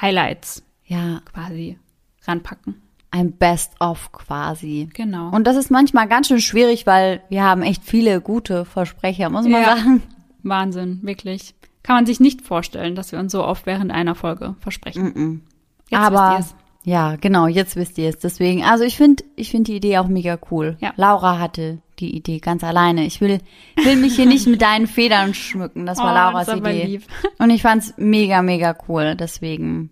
[0.00, 1.78] Highlights Ja, quasi
[2.26, 2.82] ranpacken.
[3.10, 4.88] ein Best-of quasi.
[4.94, 5.30] Genau.
[5.30, 9.44] Und das ist manchmal ganz schön schwierig, weil wir haben echt viele gute Versprecher, muss
[9.48, 9.76] man Ja.
[9.76, 10.02] sagen.
[10.42, 11.54] Wahnsinn, wirklich.
[11.82, 15.42] Kann man sich nicht vorstellen, dass wir uns so oft während einer Folge versprechen.
[15.88, 16.54] Jetzt Aber wisst ihr's.
[16.88, 18.18] Ja, genau, jetzt wisst ihr es.
[18.18, 20.76] Deswegen, also ich finde, ich finde die Idee auch mega cool.
[20.80, 20.92] Ja.
[20.96, 23.04] Laura hatte die Idee ganz alleine.
[23.06, 23.40] Ich will,
[23.82, 25.84] will mich hier nicht mit deinen Federn schmücken.
[25.84, 26.84] Das war Oh, Lauras das Idee.
[26.84, 27.02] lieb.
[27.38, 29.16] Und ich fand's mega, mega cool.
[29.16, 29.90] Deswegen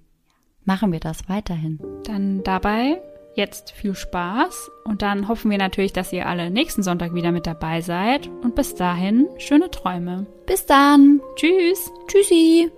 [0.65, 1.81] machen wir das weiterhin.
[2.07, 3.01] Dann dabei
[3.35, 7.49] jetzt viel Spaß und dann hoffen wir natürlich, dass ihr alle nächsten Sonntag wieder mit
[7.49, 10.27] dabei seid und bis dahin schöne Träume.
[10.47, 11.21] Bis dann.
[11.35, 11.91] Tschüss!
[12.07, 12.71] Tschüssi.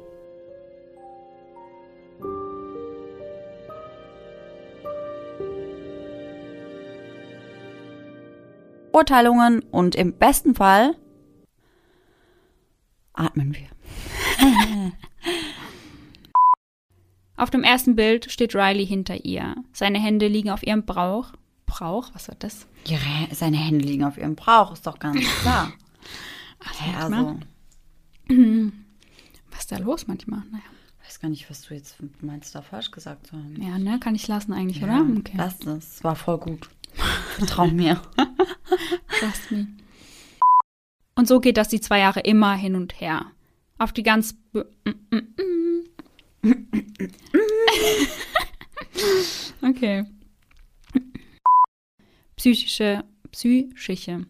[8.96, 10.96] Urteilungen und im besten Fall
[13.12, 13.68] atmen wir.
[17.36, 19.54] Auf dem ersten Bild steht Riley hinter ihr.
[19.74, 21.32] Seine Hände liegen auf ihrem Bauch.
[21.66, 22.08] Brauch?
[22.14, 22.66] Was war das?
[22.88, 25.70] Ihre, seine Hände liegen auf ihrem Bauch, ist doch ganz klar.
[26.78, 27.38] Hä, also,
[29.50, 30.42] Was ist da los manchmal?
[30.50, 30.64] Naja.
[31.04, 33.60] weiß gar nicht, was du jetzt meinst, da falsch gesagt zu haben.
[33.60, 34.00] Ja, ne?
[34.00, 35.06] Kann ich lassen eigentlich, Ja, oder?
[35.18, 35.34] Okay.
[35.36, 36.02] lass das.
[36.02, 36.70] war voll gut.
[37.38, 38.00] Vertrau mir.
[39.20, 39.66] Trust me.
[41.14, 43.30] Und so geht das die zwei Jahre immer hin und her.
[43.78, 44.34] Auf die ganz.
[49.62, 50.04] okay.
[52.36, 54.26] Psychische, psychische,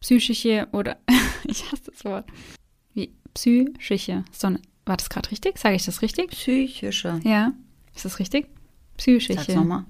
[0.00, 0.98] psychische oder
[1.44, 2.28] ich hasse das Wort.
[2.94, 4.24] Wie psychische.
[4.32, 5.58] So, eine- war das gerade richtig?
[5.58, 6.30] Sage ich das richtig?
[6.30, 7.20] Psychische.
[7.24, 7.52] Ja.
[7.94, 8.46] Ist das richtig?
[8.96, 9.34] Psychische.
[9.34, 9.84] Sag's nochmal.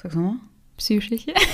[0.00, 0.36] Sag's nochmal.
[0.76, 1.34] Psychische.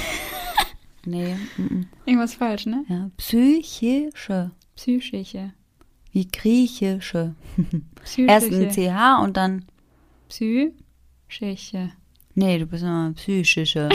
[1.07, 1.37] Nee.
[1.59, 2.83] Mm Irgendwas falsch, ne?
[2.89, 3.11] Ja.
[3.19, 4.53] Psychische.
[4.75, 5.53] Psychische.
[6.13, 7.35] Wie griechische.
[8.03, 8.31] Psychische.
[8.31, 9.67] Erst ein CH und dann.
[10.29, 11.91] Psychische.
[12.35, 13.91] Nee, du bist immer psychische.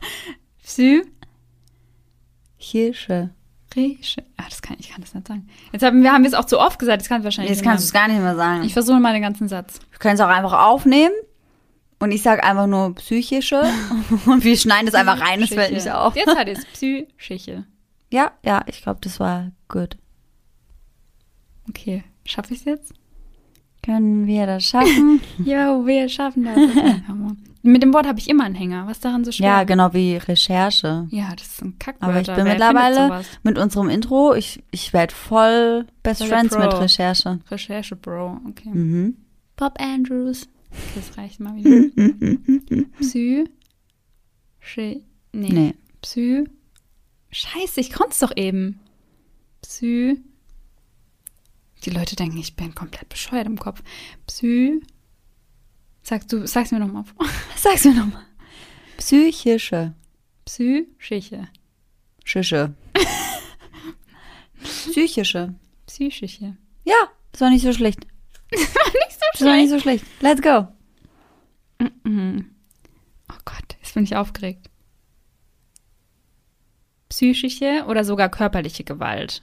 [0.62, 1.04] Psychische.
[3.70, 4.24] Chische.
[4.38, 5.46] Ah, das kann ich kann das nicht sagen.
[5.72, 7.62] Jetzt haben wir haben wir es auch zu oft gesagt, das kann ich wahrscheinlich Jetzt
[7.62, 8.64] kannst du es gar nicht mehr sagen.
[8.64, 9.80] Ich versuche mal den ganzen Satz.
[9.90, 11.12] Wir können es auch einfach aufnehmen.
[11.98, 13.62] Und ich sag einfach nur psychische.
[14.26, 16.14] Und wir schneiden es einfach rein, das fällt nicht auf.
[16.14, 17.64] Jetzt hat es Psychische.
[18.12, 19.96] Ja, ja, ich glaube, das war gut.
[21.68, 22.94] Okay, schaffe ich es jetzt?
[23.82, 25.20] Können wir das schaffen?
[25.38, 26.56] Jo, wir schaffen das.
[27.62, 28.86] Mit dem Wort habe ich immer einen Hänger.
[28.86, 29.46] Was daran so schwer?
[29.46, 31.08] Ja, genau wie Recherche.
[31.10, 32.12] Ja, das ist ein Kackwörter.
[32.12, 36.72] Aber ich bin Wer mittlerweile mit unserem Intro, ich, ich werde voll Best Friends mit.
[36.72, 37.40] Recherche.
[37.50, 38.40] Recherche, Bro.
[38.48, 38.68] Okay.
[38.68, 39.16] Mhm.
[39.56, 40.48] Bob Andrews.
[40.76, 42.86] Okay, das reicht mal wieder.
[43.00, 43.48] Psy.
[44.60, 45.48] Schi nee.
[45.52, 45.74] Nee.
[46.02, 46.44] Psy.
[47.30, 48.80] Scheiße, ich konnte es doch eben.
[49.62, 50.20] Psy.
[51.84, 53.82] Die Leute denken, ich bin komplett bescheuert im Kopf.
[54.26, 54.80] Psy.
[56.02, 57.04] Sagst du, sag's mir nochmal.
[57.56, 58.24] Sag's mir nochmal.
[58.96, 59.94] Psychische.
[60.44, 61.48] Psychische.
[62.24, 62.74] Schische.
[64.62, 65.54] Psychische.
[65.86, 66.56] Psychische.
[66.84, 66.94] Ja,
[67.32, 68.06] das war nicht so schlecht.
[69.34, 70.04] So Das war nicht so schlecht.
[70.20, 70.68] Let's go.
[71.82, 74.70] Oh Gott, jetzt bin ich aufgeregt.
[77.08, 79.42] Psychische oder sogar körperliche Gewalt.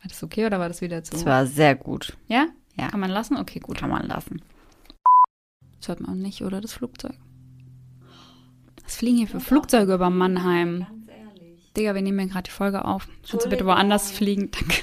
[0.00, 1.12] War das okay oder war das wieder zu?
[1.12, 2.16] Das war sehr gut.
[2.28, 2.46] ja?
[2.76, 2.88] Ja.
[2.88, 3.36] Kann man lassen?
[3.36, 3.78] Okay, gut.
[3.78, 4.40] Kann man lassen.
[5.78, 6.60] Das hört man nicht, oder?
[6.60, 7.14] Das Flugzeug.
[8.84, 10.86] Was fliegen hier für Flugzeuge über Mannheim?
[11.76, 13.06] Digga, wir nehmen ja gerade die Folge auf.
[13.28, 14.50] Kannst du bitte woanders fliegen?
[14.50, 14.82] Danke.